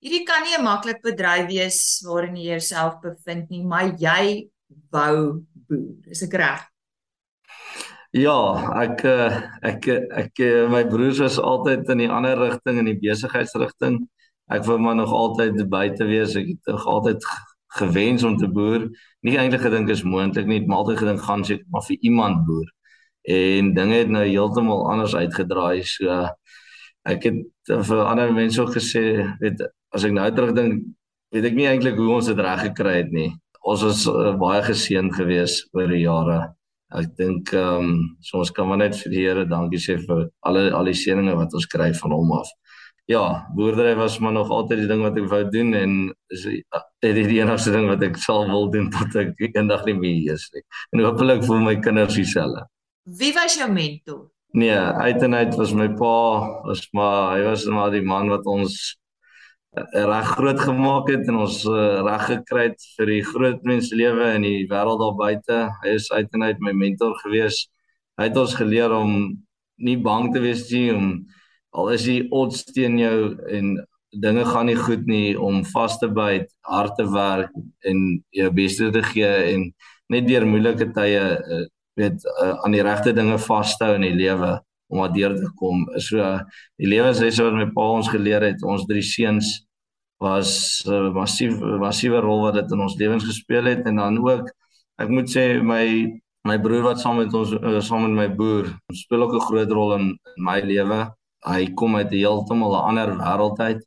Hierdie 0.03 0.23
kan 0.25 0.47
nie 0.47 0.57
'n 0.57 0.65
maklik 0.65 1.03
bedryf 1.03 1.47
wees 1.51 2.01
waarin 2.07 2.37
jy 2.37 2.57
jouself 2.57 3.01
bevind 3.03 3.51
nie, 3.51 3.62
maar 3.65 3.93
jy 3.99 4.49
wou 4.91 5.45
boer. 5.69 5.93
Is 6.09 6.23
ek 6.23 6.38
reg? 6.41 6.65
Ja, 8.12 8.38
ek 8.81 9.05
eh, 9.05 9.37
ek 9.62 9.88
ek, 9.88 10.09
ek 10.25 10.41
my 10.73 10.85
broers 10.88 11.21
was 11.21 11.38
altyd 11.38 11.88
in 11.91 12.07
die 12.07 12.11
ander 12.11 12.38
rigting 12.38 12.79
in 12.79 12.88
die 12.88 13.01
besigheidsrigting 13.01 14.01
ek 14.57 14.67
wou 14.69 14.79
maar 14.81 14.97
nog 14.99 15.12
altyd 15.12 15.59
buite 15.71 16.07
wees. 16.09 16.37
Ek 16.38 16.53
het 16.55 16.71
nog 16.73 16.87
altyd 16.87 17.27
gewens 17.79 18.23
om 18.23 18.37
te 18.37 18.49
boer. 18.49 18.88
Nie 19.25 19.38
eintlik 19.41 19.65
gedink 19.65 19.91
is 19.93 20.05
moontlik 20.05 20.47
nie, 20.47 20.61
maar 20.67 20.83
altyd 20.83 21.03
gedink 21.03 21.27
gaan 21.27 21.45
seker 21.45 21.67
maar 21.73 21.85
vir 21.87 21.99
iemand 22.01 22.45
boer. 22.47 22.69
En 23.23 23.75
dinge 23.75 24.01
het 24.03 24.11
nou 24.11 24.25
heeltemal 24.27 24.88
anders 24.91 25.15
uitgedraai. 25.15 25.85
So 25.87 26.25
ek 27.09 27.29
het 27.29 27.77
vir 27.88 28.03
ander 28.05 28.33
mense 28.35 28.61
ook 28.62 28.75
gesê, 28.77 29.05
weet 29.41 29.62
as 29.93 30.05
ek 30.07 30.15
nou 30.17 30.29
terugdink, 30.35 30.83
weet 31.35 31.49
ek 31.51 31.57
nie 31.57 31.69
eintlik 31.71 31.99
hoe 31.99 32.11
ons 32.19 32.29
dit 32.31 32.38
reg 32.38 32.67
gekry 32.69 32.97
het 33.01 33.12
nie. 33.15 33.31
Ons 33.62 33.85
was 33.87 34.05
uh, 34.11 34.33
baie 34.38 34.62
geseën 34.67 35.09
geweest 35.15 35.71
oor 35.77 35.91
die 35.91 36.03
jare. 36.03 36.41
Ek 36.93 37.15
dink 37.17 37.55
ehm 37.57 37.87
um, 37.87 37.93
so 38.21 38.43
ons 38.43 38.51
kan 38.53 38.69
maar 38.69 38.83
net 38.83 38.99
vir 38.99 39.12
die 39.12 39.23
Here 39.25 39.45
dankie 39.49 39.81
sê 39.81 39.97
vir 40.03 40.27
alle 40.45 40.67
al 40.77 40.91
die 40.91 40.99
seëninge 40.99 41.38
wat 41.38 41.55
ons 41.57 41.69
kry 41.71 41.88
van 41.97 42.12
hom 42.12 42.35
af 42.37 42.51
ja, 43.11 43.49
boerdery 43.55 43.95
was 43.95 44.19
maar 44.19 44.33
nog 44.33 44.51
altyd 44.51 44.85
die 44.85 44.91
ding 44.91 45.03
wat 45.03 45.17
ek 45.19 45.29
wou 45.31 45.43
doen 45.51 45.75
en 45.75 45.95
is 46.35 46.45
dit 46.47 47.19
die 47.19 47.41
enigste 47.41 47.73
ding 47.75 47.88
wat 47.91 48.03
ek 48.07 48.19
sal 48.21 48.47
wil 48.51 48.71
doen 48.71 48.91
tot 48.95 49.17
ek 49.19 49.41
eendag 49.51 49.85
nie 49.88 49.97
meer 49.99 50.37
is 50.37 50.47
nie. 50.55 50.62
En 50.93 51.05
hopelik 51.07 51.43
vir 51.47 51.65
my 51.65 51.77
kinders 51.83 52.17
dieselfde. 52.19 52.67
Wie 53.19 53.33
was 53.35 53.59
jou 53.59 53.69
mentor? 53.73 54.29
Nee, 54.55 54.77
uit 54.77 55.23
en 55.25 55.35
uit 55.35 55.55
was 55.57 55.73
my 55.75 55.88
pa, 55.97 56.17
was 56.67 56.85
maar 56.93 57.37
hy 57.37 57.45
was 57.47 57.65
maar 57.73 57.91
die 57.91 58.05
man 58.05 58.29
wat 58.31 58.47
ons 58.47 58.77
eh, 59.73 60.05
reg 60.05 60.35
groot 60.37 60.61
gemaak 60.61 61.09
het 61.09 61.31
en 61.33 61.41
ons 61.43 61.62
uh, 61.67 62.03
reg 62.05 62.27
gekry 62.29 62.67
het 62.69 62.85
vir 62.99 63.12
die 63.15 63.23
groot 63.25 63.62
menslewe 63.67 64.35
in 64.37 64.45
die 64.47 64.67
wêreld 64.71 65.01
daar 65.01 65.17
buite. 65.19 65.61
Hy 65.83 65.95
is 65.97 66.11
uit 66.12 66.37
en 66.37 66.45
uit 66.51 66.61
my 66.61 66.77
mentor 66.77 67.17
gewees. 67.25 67.65
Hy 68.21 68.29
het 68.29 68.37
ons 68.37 68.55
geleer 68.55 68.93
om 68.93 69.17
nie 69.83 69.97
bang 69.99 70.29
te 70.35 70.43
wees 70.45 70.69
nie 70.71 70.91
om 70.93 71.09
al 71.72 71.90
is 71.94 72.04
die 72.08 72.20
odds 72.30 72.64
teen 72.72 72.98
jou 73.00 73.37
en 73.48 73.76
dinge 74.12 74.44
gaan 74.44 74.68
nie 74.68 74.76
goed 74.76 75.06
nie 75.08 75.38
om 75.40 75.62
vas 75.72 75.96
te 75.98 76.08
byt, 76.08 76.50
hard 76.68 76.96
te 76.98 77.06
werk 77.08 77.52
en 77.88 78.02
jou 78.37 78.50
bes 78.52 78.76
te 78.76 79.04
gee 79.12 79.30
en 79.54 79.70
net 80.12 80.28
deur 80.28 80.44
moeilike 80.46 80.90
tye 80.92 81.22
uh, 81.40 81.64
weet 81.96 82.24
uh, 82.42 82.54
aan 82.64 82.76
die 82.76 82.85
regte 82.85 83.14
dinge 83.16 83.38
vashou 83.40 83.94
in 83.96 84.04
die 84.04 84.16
lewe 84.16 84.58
om 84.92 85.00
wat 85.00 85.14
deur 85.16 85.35
te 85.37 85.48
kom. 85.56 85.87
So 85.96 86.20
uh, 86.20 86.42
die 86.80 86.90
lewenslesse 86.92 87.44
wat 87.46 87.56
my 87.56 87.68
pa 87.72 87.87
ons 87.96 88.11
geleer 88.12 88.44
het, 88.44 88.64
ons 88.64 88.85
drie 88.88 89.04
seuns 89.04 89.62
was 90.20 90.82
'n 90.87 90.92
uh, 90.92 91.12
massief 91.12 91.56
massiewe 91.80 92.20
rol 92.20 92.44
wat 92.46 92.54
dit 92.54 92.72
in 92.72 92.80
ons 92.80 92.98
lewens 93.00 93.24
gespeel 93.24 93.64
het 93.72 93.87
en 93.87 93.96
dan 93.96 94.18
ook 94.18 94.52
ek 95.02 95.08
moet 95.08 95.28
sê 95.30 95.62
my 95.62 95.85
my 96.44 96.58
broer 96.58 96.82
wat 96.82 97.00
saam 97.00 97.16
met 97.22 97.35
ons 97.35 97.50
uh, 97.56 97.80
saam 97.80 98.04
met 98.06 98.14
my 98.20 98.28
boer 98.40 98.70
speel 98.92 99.22
ook 99.24 99.35
'n 99.35 99.46
groot 99.48 99.70
rol 99.78 99.94
in, 99.98 100.06
in 100.37 100.42
my 100.44 100.61
lewe 100.61 101.00
hy 101.46 101.72
kom 101.74 101.96
uit 101.96 102.11
heeltemal 102.11 102.76
'n 102.76 102.87
ander 102.90 103.16
wêreld 103.18 103.59
uit. 103.61 103.83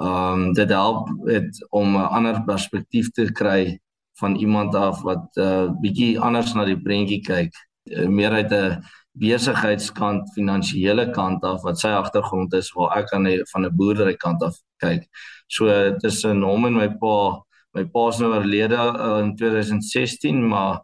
Um, 0.00 0.52
dit 0.52 0.68
help 0.68 1.08
dit 1.26 1.66
om 1.70 1.96
'n 1.96 2.10
ander 2.16 2.42
perspektief 2.44 3.10
te 3.10 3.32
kry 3.32 3.80
van 4.20 4.34
iemand 4.36 4.74
af 4.74 5.02
wat 5.02 5.36
'n 5.36 5.40
uh, 5.40 5.70
bietjie 5.80 6.20
anders 6.20 6.54
na 6.54 6.64
die 6.64 6.80
prentjie 6.80 7.20
kyk, 7.20 7.52
uh, 7.84 8.08
meer 8.08 8.30
uit 8.30 8.52
'n 8.52 8.82
besigheidskant, 9.12 10.32
finansiële 10.34 11.10
kant 11.10 11.44
af 11.44 11.62
wat 11.62 11.78
sy 11.78 11.88
agtergrond 11.88 12.52
is 12.54 12.72
waar 12.72 12.98
ek 12.98 13.12
aan 13.12 13.24
die 13.24 13.40
van 13.52 13.64
'n 13.66 13.76
boerdery 13.76 14.16
kant 14.16 14.42
af 14.42 14.56
kyk. 14.78 15.08
So 15.46 15.66
tussen 15.98 16.42
hom 16.42 16.66
en 16.66 16.74
my 16.74 16.88
pa, 16.88 17.42
my 17.74 17.84
pa 17.84 18.08
is 18.08 18.18
nou 18.18 18.32
oorlede 18.34 18.76
uh, 18.76 19.18
in 19.24 19.36
2016, 19.36 20.48
maar 20.48 20.80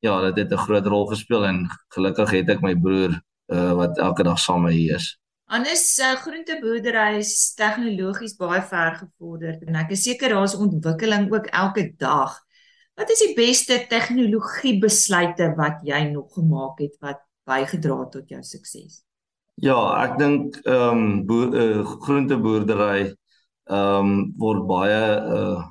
ja, 0.00 0.20
dit 0.20 0.36
het 0.36 0.52
'n 0.52 0.64
groot 0.66 0.86
rol 0.86 1.06
gespeel 1.06 1.44
en 1.46 1.68
gelukkig 1.88 2.30
het 2.30 2.48
ek 2.48 2.62
my 2.62 2.74
broer 2.74 3.20
uh, 3.52 3.72
wat 3.72 3.98
elke 3.98 4.22
dag 4.22 4.38
saam 4.38 4.62
met 4.62 4.74
my 4.74 4.94
is. 4.94 5.23
Anders 5.52 5.98
uh, 6.00 6.14
groenteboerdery 6.16 7.18
is 7.20 7.52
tegnologies 7.58 8.36
baie 8.38 8.62
ver 8.64 8.94
gevorderd 9.02 9.66
en 9.68 9.76
ek 9.76 9.92
is 9.92 10.04
seker 10.06 10.32
daar's 10.32 10.56
ontwikkeling 10.56 11.28
ook 11.32 11.50
elke 11.52 11.90
dag. 12.00 12.38
Wat 12.96 13.10
is 13.10 13.20
die 13.26 13.34
beste 13.36 13.76
tegnologie 13.90 14.78
besluite 14.80 15.50
wat 15.58 15.82
jy 15.84 16.00
nog 16.12 16.32
gemaak 16.32 16.80
het 16.80 16.94
wat 17.04 17.20
bygedra 17.44 17.98
het 18.04 18.14
tot 18.14 18.32
jou 18.32 18.40
sukses? 18.46 19.02
Ja, 19.60 19.76
ek 20.02 20.16
dink 20.18 20.56
ehm 20.64 21.04
um, 21.28 21.52
uh, 21.52 21.84
groenteboerdery 22.06 23.12
ehm 23.68 24.08
um, 24.08 24.16
word 24.40 24.64
baie 24.70 25.04
uh 25.36 25.62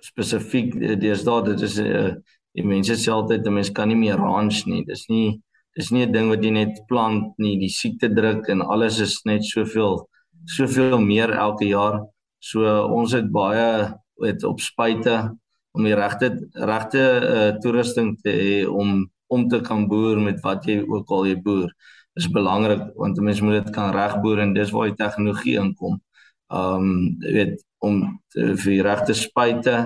spesifiek 0.00 0.72
deesdae 1.00 1.42
dit 1.44 1.62
is 1.66 1.74
uh, 1.78 2.10
die 2.56 2.64
mense 2.64 2.96
sê 2.96 3.12
altyd 3.12 3.46
'n 3.46 3.54
mens 3.54 3.70
kan 3.70 3.88
nie 3.88 4.00
meer 4.00 4.16
ranch 4.16 4.64
nie. 4.66 4.82
Dis 4.84 5.06
nie 5.08 5.40
dis 5.76 5.90
nie 5.90 6.06
'n 6.06 6.12
ding 6.12 6.28
wat 6.28 6.42
jy 6.44 6.50
net 6.50 6.80
plant 6.88 7.38
nie, 7.38 7.58
die 7.58 7.68
siekte 7.68 8.08
druk 8.08 8.48
en 8.48 8.62
alles 8.62 9.00
is 9.00 9.20
net 9.24 9.44
soveel 9.44 10.08
soveel 10.46 10.98
meer 11.00 11.30
elke 11.30 11.66
jaar. 11.68 12.00
So 12.40 12.64
ons 12.88 13.12
het 13.12 13.30
baie 13.30 13.94
het 14.22 14.44
op 14.44 14.60
spuite 14.60 15.36
om 15.72 15.84
die 15.84 15.94
regte 15.94 16.48
regte 16.54 17.02
uh, 17.20 17.50
toerusting 17.62 18.16
te 18.22 18.30
hê 18.30 18.66
om 18.66 19.08
om 19.30 19.48
te 19.48 19.60
kan 19.60 19.86
boer 19.88 20.18
met 20.18 20.40
wat 20.42 20.64
jy 20.66 20.80
ook 20.82 21.10
al 21.14 21.26
jy 21.26 21.36
boer 21.44 21.70
is 22.18 22.26
belangrik 22.28 22.82
want 22.96 23.18
'n 23.18 23.24
mens 23.24 23.40
moet 23.40 23.64
dit 23.64 23.74
kan 23.74 23.94
regboer 23.94 24.38
en 24.40 24.54
dis 24.54 24.70
waar 24.70 24.88
die 24.88 25.02
tegnologie 25.04 25.56
inkom. 25.64 26.00
Um 26.48 27.16
jy 27.22 27.32
weet 27.32 27.64
om 27.78 28.20
te, 28.28 28.56
vir 28.56 28.82
regte 28.84 29.14
spuite 29.14 29.76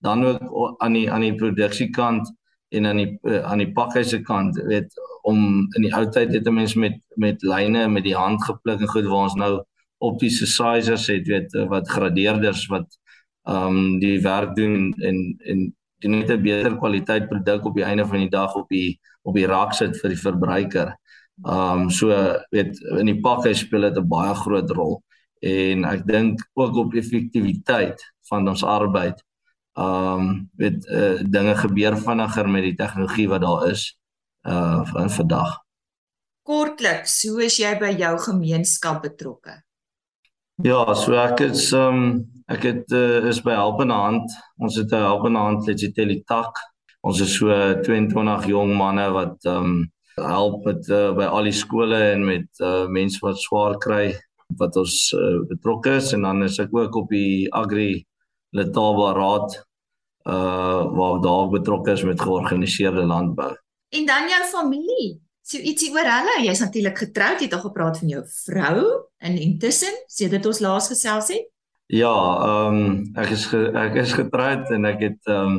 dan 0.00 0.24
ook 0.24 0.80
aan 0.82 0.92
die 0.92 1.10
aan 1.10 1.20
die 1.20 1.34
produksiekant 1.34 2.32
en 2.74 2.86
aan 2.90 3.00
die 3.02 3.12
uh, 3.22 3.42
aan 3.50 3.62
die 3.62 3.72
pakhuise 3.72 4.20
kant 4.26 4.58
weet 4.70 4.98
om 5.22 5.38
in 5.76 5.86
die 5.86 5.94
ou 5.96 6.04
tyd 6.16 6.34
het 6.34 6.48
'n 6.48 6.54
mens 6.54 6.74
met 6.74 6.98
met 7.16 7.42
lyne 7.42 7.88
met 7.88 8.04
die 8.04 8.16
hand 8.16 8.44
gepluk 8.44 8.80
en 8.80 8.92
goed 8.94 9.08
waar 9.10 9.28
ons 9.28 9.38
nou 9.40 9.54
optiese 9.98 10.46
sizers 10.46 11.06
het 11.06 11.26
weet 11.26 11.56
wat 11.68 11.88
gradeerders 11.88 12.66
wat 12.66 12.88
um 13.48 13.98
die 14.00 14.20
werk 14.20 14.54
doen 14.56 14.92
en 14.98 15.16
en 15.44 15.74
die 16.04 16.10
net 16.10 16.30
'n 16.30 16.42
beter 16.42 16.76
kwaliteit 16.76 17.28
produk 17.28 17.64
op 17.64 17.74
die 17.74 17.84
einde 17.84 18.06
van 18.06 18.18
die 18.18 18.30
dag 18.30 18.54
op 18.54 18.68
die 18.68 19.00
op 19.22 19.34
die 19.34 19.46
rak 19.46 19.72
sit 19.72 19.96
vir 20.00 20.10
die 20.10 20.20
verbruiker. 20.20 20.96
Um 21.42 21.90
so 21.90 22.08
weet 22.50 22.80
in 22.98 23.06
die 23.06 23.20
pakhuis 23.20 23.64
speel 23.64 23.88
dit 23.88 23.98
'n 23.98 24.08
baie 24.08 24.34
groot 24.34 24.70
rol 24.70 25.02
en 25.40 25.84
ek 25.84 26.06
dink 26.06 26.40
ook 26.54 26.76
op 26.76 26.94
effektiwiteit 26.94 28.00
van 28.28 28.48
ons 28.48 28.64
arbeid. 28.64 29.22
Um 29.74 30.50
weet 30.54 30.86
uh, 30.86 31.18
dinge 31.26 31.54
gebeur 31.58 31.96
vinniger 31.98 32.48
met 32.48 32.62
die 32.62 32.76
tegnologie 32.78 33.28
wat 33.28 33.42
daar 33.42 33.68
is 33.70 33.88
uh 34.46 34.84
van 34.86 35.10
vandag. 35.10 35.56
Kortliks, 36.44 37.22
hoe 37.26 37.44
is 37.44 37.56
jy 37.58 37.72
by 37.80 37.90
jou 37.98 38.12
gemeenskap 38.18 39.02
betrokke? 39.02 39.56
Ja, 40.62 40.94
so 40.94 41.16
ek 41.18 41.40
is 41.48 41.72
um 41.72 42.30
ek 42.46 42.68
het 42.68 42.92
uh, 42.94 43.24
is 43.26 43.40
by 43.42 43.56
Helpende 43.56 43.96
Hand. 43.98 44.30
Ons 44.62 44.76
het 44.76 44.92
'n 44.92 45.02
Helpende 45.08 45.38
Hand 45.38 45.66
Legitelitak. 45.66 46.60
Ons 47.02 47.20
is 47.20 47.34
so 47.34 47.50
22 47.82 48.46
jong 48.46 48.76
manne 48.76 49.10
wat 49.10 49.44
um 49.44 49.90
help 50.14 50.64
met 50.64 50.88
uh, 50.88 51.10
by 51.16 51.26
al 51.26 51.48
die 51.48 51.56
skole 51.56 51.98
en 52.12 52.24
met 52.24 52.46
uh, 52.62 52.86
mense 52.86 53.18
wat 53.24 53.40
swaar 53.40 53.78
kry 53.82 54.12
wat 54.60 54.76
ons 54.78 55.10
uh, 55.16 55.40
betrokke 55.48 55.96
is 55.98 56.12
en 56.14 56.22
dan 56.22 56.44
is 56.46 56.60
ek 56.62 56.74
ook 56.74 56.94
op 57.02 57.10
die 57.10 57.48
Agri 57.52 58.04
Letaba 58.54 59.12
Raad 59.16 59.56
uh 60.24 60.84
waar 60.96 61.20
daar 61.20 61.48
betrokke 61.52 61.92
is 61.92 62.02
met 62.02 62.20
georganiseerde 62.20 63.04
landbou. 63.04 63.52
En 63.88 64.06
dan 64.06 64.28
jou 64.28 64.44
familie. 64.44 65.20
So 65.44 65.58
ietsie 65.60 65.90
oor 65.92 66.06
hulle. 66.08 66.38
Jy's 66.46 66.62
natuurlik 66.64 66.98
getroud. 66.98 67.42
Jy 67.42 67.50
het 67.50 67.56
al 67.58 67.66
gepraat 67.66 67.98
van 68.00 68.08
jou 68.08 68.22
vrou 68.46 68.78
en 69.18 69.36
intussen, 69.36 69.92
sedert 70.06 70.46
ons 70.46 70.62
laas 70.64 70.88
gesels 70.88 71.28
het. 71.34 71.50
Ja, 71.92 72.14
ehm 72.40 72.78
um, 72.80 73.02
ek 73.20 73.34
is 73.36 73.44
ge, 73.50 73.66
ek 73.76 73.98
is 74.00 74.14
getroud 74.16 74.70
en 74.72 74.88
ek 74.88 75.02
het 75.04 75.28
ehm 75.28 75.58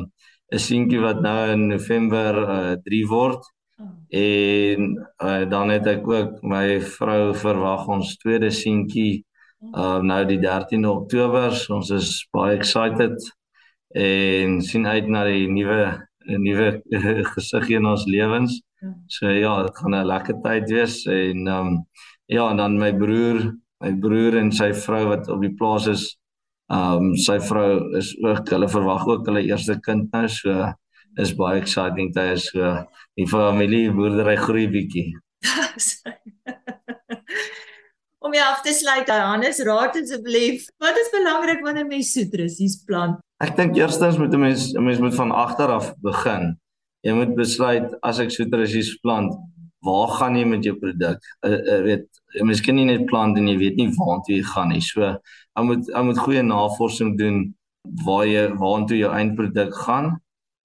'n 0.54 0.62
seentjie 0.62 1.00
wat 1.02 1.20
nou 1.22 1.38
in 1.52 1.66
November 1.66 2.36
uh, 2.42 2.74
3 2.82 3.06
word. 3.06 3.46
Oh. 3.78 3.86
En 4.08 4.90
uh, 5.22 5.48
dan 5.50 5.70
het 5.70 5.86
ek 5.86 6.08
ook 6.08 6.42
my 6.42 6.80
vrou 6.80 7.34
verwag 7.34 7.86
ons 7.88 8.16
tweede 8.22 8.50
seentjie 8.50 9.24
uh, 9.62 10.00
nou 10.02 10.20
die 10.28 10.38
13de 10.42 10.90
Oktober. 10.90 11.54
Ons 11.74 11.90
is 11.94 12.10
baie 12.34 12.56
excited 12.56 13.16
en 13.96 14.60
sien 14.64 14.86
uit 14.86 15.08
na 15.08 15.24
die 15.28 15.46
nuwe 15.48 16.06
'n 16.26 16.42
nuwe 16.42 16.82
gesig 17.34 17.68
in 17.78 17.86
ons 17.86 18.04
lewens. 18.10 18.60
Ja. 18.82 18.92
So 19.06 19.30
ja, 19.30 19.62
dit 19.62 19.78
gaan 19.78 19.94
'n 19.94 20.06
lekker 20.06 20.40
tyd 20.42 20.70
wees 20.70 21.04
en 21.06 21.46
ehm 21.46 21.66
um, 21.66 21.86
ja, 22.26 22.50
en 22.50 22.56
dan 22.56 22.78
my 22.78 22.92
broer, 22.92 23.54
my 23.80 23.92
broer 23.94 24.36
en 24.36 24.50
sy 24.52 24.72
vrou 24.74 25.04
wat 25.08 25.28
op 25.28 25.40
die 25.40 25.54
plaas 25.54 25.86
is. 25.86 26.04
Ehm 26.72 27.12
um, 27.12 27.14
sy 27.16 27.38
vrou 27.38 27.96
is 27.96 28.16
ook 28.22 28.50
hulle 28.50 28.68
verwag 28.68 29.06
ook 29.06 29.26
hulle 29.26 29.46
eerste 29.46 29.78
kind 29.80 30.12
nou, 30.12 30.26
so 30.28 30.72
is 31.16 31.34
baie 31.36 31.60
exciting 31.60 32.10
is 32.16 32.50
so 32.50 32.74
die 33.16 33.26
familie 33.26 33.92
boerdery 33.92 34.36
groei 34.36 34.66
bietjie. 34.68 35.14
Om 38.26 38.34
jy 38.34 38.42
af 38.42 38.62
te 38.64 38.72
sluit, 38.74 39.06
Johannes, 39.06 39.60
raad 39.62 39.94
asseblief, 40.00 40.64
wat 40.82 40.96
is 40.98 41.12
belangrik 41.14 41.60
wanneer 41.62 41.86
mens 41.86 42.08
soetrusies 42.10 42.80
plant? 42.88 43.20
Ek 43.44 43.52
dink 43.54 43.76
eerstens 43.78 44.18
moet 44.18 44.34
'n 44.34 44.40
mens 44.42 44.72
'n 44.74 44.82
mens 44.82 44.98
moet 44.98 45.14
van 45.14 45.30
agter 45.30 45.70
af 45.70 45.92
begin. 46.02 46.56
Jy 47.06 47.12
moet 47.12 47.36
besluit 47.36 47.94
as 48.02 48.18
ek 48.18 48.30
soetrusies 48.34 48.98
plant, 48.98 49.30
waar 49.86 50.08
gaan 50.18 50.34
jy 50.34 50.44
met 50.44 50.64
jou 50.64 50.74
produk? 50.74 51.22
Uh, 51.46 51.52
uh, 51.52 51.82
weet, 51.86 52.06
jy 52.34 52.42
miskien 52.42 52.74
nie 52.74 52.84
net 52.84 53.06
plant 53.06 53.38
en 53.38 53.46
jy 53.46 53.56
weet 53.58 53.76
nie 53.76 53.94
waartoe 53.94 54.36
jy 54.36 54.42
gaan 54.42 54.68
nie. 54.74 54.80
So, 54.80 55.00
jy 55.56 55.62
moet 55.62 55.86
jy 55.86 56.02
moet 56.02 56.18
goeie 56.18 56.42
navorsing 56.42 57.16
doen 57.18 57.54
waar 58.04 58.26
jy 58.26 58.48
waartoe 58.58 58.98
jou 58.98 59.12
eindproduk 59.12 59.74
gaan. 59.86 60.18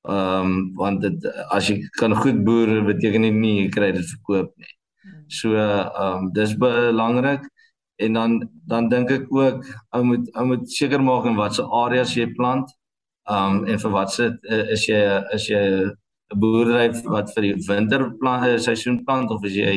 Ehm 0.10 0.42
um, 0.42 0.74
want 0.76 1.02
dit 1.02 1.30
as 1.52 1.68
jy 1.70 1.78
kan 2.00 2.16
goed 2.16 2.44
boer 2.44 2.82
beteken 2.90 3.22
nie, 3.22 3.32
nie 3.32 3.58
jy 3.62 3.70
kry 3.70 3.92
dit 3.92 4.06
verkoop 4.16 4.50
nie. 4.58 4.74
So 5.32 5.56
ehm 5.56 6.28
um, 6.28 6.30
dis 6.36 6.54
belangrik 6.60 7.48
en 8.04 8.14
dan 8.14 8.50
dan 8.68 8.90
dink 8.90 9.12
ek 9.12 9.26
ook 9.32 9.66
ou 9.96 10.04
moet 10.04 10.28
ou 10.36 10.46
moet 10.52 10.68
seker 10.72 11.02
maak 11.04 11.26
in 11.30 11.40
watter 11.40 11.66
areas 11.84 12.16
jy 12.18 12.28
plant. 12.36 12.68
Um 13.30 13.64
en 13.70 13.80
vir 13.80 13.94
wat 13.96 14.12
se 14.12 14.28
uh, 14.28 14.66
is 14.76 14.86
jy 14.90 15.02
is 15.38 15.48
jy 15.48 15.64
'n 16.34 16.40
boerdery 16.42 16.90
wat 17.16 17.32
vir 17.36 17.48
die 17.48 17.56
winter 17.68 18.10
plant 18.20 18.48
uh, 18.48 18.58
seisoen 18.58 19.04
plant 19.06 19.32
of 19.32 19.46
is 19.46 19.56
jy 19.56 19.76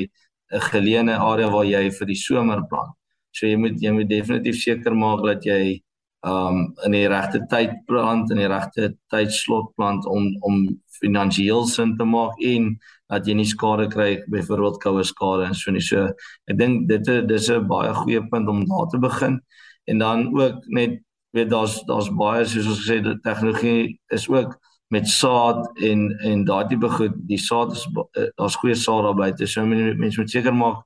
'n 0.53 0.61
geleene 0.71 1.17
area 1.31 1.51
waar 1.51 1.67
jy 1.67 1.91
vir 1.99 2.07
die 2.07 2.21
somer 2.27 2.63
plant. 2.71 2.95
So 3.31 3.47
jy 3.47 3.57
moet 3.57 3.81
jy 3.83 3.93
moet 3.93 4.09
definitief 4.09 4.57
seker 4.63 4.95
maak 4.95 5.23
dat 5.25 5.45
jy 5.45 5.81
um 6.25 6.75
in 6.87 6.93
die 6.97 7.09
regte 7.09 7.45
tyd 7.51 7.73
plant 7.87 8.31
in 8.33 8.39
die 8.41 8.49
regte 8.49 8.95
tydslot 9.13 9.75
plant 9.77 10.07
om 10.07 10.31
om 10.41 10.67
finansiëel 11.01 11.67
sin 11.69 11.97
te 11.99 12.05
maak 12.05 12.41
en 12.41 12.71
dat 13.13 13.27
jy 13.29 13.35
nie 13.37 13.49
skade 13.49 13.89
kry 13.93 14.23
byvoorbeeld 14.33 14.81
koue 14.83 15.05
skade 15.05 15.49
en 15.49 15.55
so 15.55 15.73
nie. 15.73 15.83
So 15.85 16.09
ek 16.51 16.59
dink 16.59 16.89
dit 16.89 17.09
is 17.09 17.27
dis 17.29 17.49
'n 17.51 17.67
baie 17.69 17.93
goeie 17.95 18.23
punt 18.31 18.49
om 18.49 18.65
daar 18.67 18.89
te 18.91 18.99
begin. 18.99 19.41
En 19.87 19.99
dan 19.99 20.29
ook 20.41 20.65
net 20.69 21.01
weet 21.33 21.51
daar's 21.51 21.83
daar's 21.85 22.11
baie 22.11 22.45
soos 22.45 22.67
ons 22.67 22.81
gesê 22.81 23.03
die 23.03 23.21
tegnologie 23.21 23.99
is 24.09 24.29
ook 24.29 24.57
met 24.89 25.09
saad 25.09 25.69
en 25.83 26.11
en 26.21 26.45
daai 26.45 26.69
tipe 26.69 26.89
goed. 26.89 27.15
Die 27.29 27.39
saad 27.39 27.73
is 27.73 27.87
eh, 28.13 28.31
daar's 28.37 28.57
goeie 28.57 28.75
saad 28.75 29.03
daar 29.05 29.15
buite. 29.15 29.47
So 29.47 29.67
mense 29.67 30.21
moet 30.21 30.31
seker 30.31 30.55
maak 30.55 30.85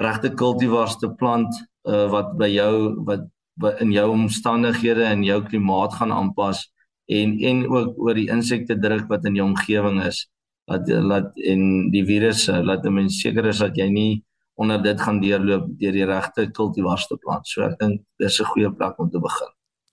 regte 0.00 0.34
kultivars 0.34 0.96
te 0.96 1.08
plant 1.08 1.52
uh, 1.88 2.08
wat 2.12 2.36
by 2.40 2.48
jou 2.48 2.74
wat, 3.04 3.26
wat 3.60 3.80
in 3.84 3.92
jou 3.92 4.08
omstandighede 4.14 5.04
en 5.04 5.24
jou 5.24 5.40
klimaat 5.44 5.94
gaan 5.98 6.12
aanpas 6.12 6.64
en 7.10 7.38
en 7.40 7.64
ook 7.68 7.98
oor 7.98 8.14
die 8.16 8.30
insekte 8.32 8.78
druk 8.80 9.08
wat 9.08 9.26
in 9.28 9.36
jou 9.36 9.46
omgewing 9.48 10.00
is 10.06 10.26
dat 10.70 10.88
laat 10.88 11.30
en 11.34 11.90
die 11.90 12.04
virusse 12.06 12.62
laat 12.62 12.84
'n 12.86 12.94
mens 12.94 13.20
seker 13.20 13.46
is 13.46 13.58
dat 13.58 13.76
jy 13.76 13.88
nie 13.88 14.24
onder 14.54 14.82
dit 14.82 15.00
gaan 15.00 15.20
deurloop 15.20 15.66
deur 15.78 15.92
die 15.92 16.04
regte 16.04 16.50
kultivars 16.50 17.06
te 17.06 17.16
plant. 17.16 17.48
So 17.48 17.62
ek 17.62 17.78
dink 17.78 18.02
dis 18.18 18.40
'n 18.40 18.44
goeie 18.44 18.72
plek 18.72 18.98
om 18.98 19.10
te 19.10 19.18
begin. 19.18 19.48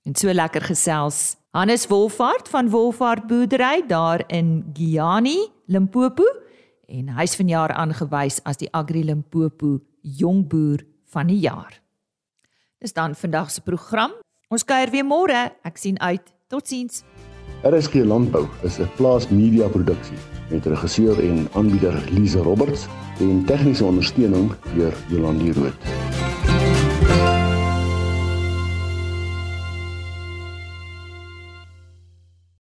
En 0.05 0.15
so 0.15 0.33
lekker 0.33 0.61
gesels. 0.61 1.35
Hannes 1.51 1.87
Wolfhard 1.87 2.49
van 2.49 2.69
Wolfhard 2.69 3.27
Boerdery 3.27 3.87
daar 3.87 4.23
in 4.27 4.71
Giani, 4.73 5.37
Limpopo 5.65 6.23
en 6.87 7.09
hy's 7.09 7.35
vanjaar 7.35 7.71
aangewys 7.71 8.39
as 8.43 8.57
die 8.57 8.69
Agri 8.71 9.03
Limpopo 9.03 9.79
jongboer 10.01 10.85
van 11.05 11.27
die 11.27 11.39
jaar. 11.39 11.81
Dis 12.79 12.93
dan 12.93 13.15
vandag 13.15 13.51
se 13.51 13.61
program. 13.61 14.11
Ons 14.47 14.63
kuier 14.63 14.89
weer 14.89 15.05
môre. 15.05 15.51
Ek 15.63 15.77
sien 15.77 15.99
uit. 15.99 16.33
Totsiens. 16.47 17.03
RSG 17.63 18.05
Landbou 18.05 18.47
is 18.63 18.79
'n 18.79 18.89
plaas 18.95 19.29
media 19.29 19.67
produksie 19.67 20.36
met 20.47 20.65
regisseur 20.65 21.29
en 21.29 21.47
aanbieder 21.53 22.03
Lize 22.09 22.37
Roberts 22.37 22.87
en 23.19 23.43
tegniese 23.45 23.85
ondersteuning 23.85 24.51
deur 24.75 24.93
Jolande 25.07 25.53
Rooi. 25.53 25.71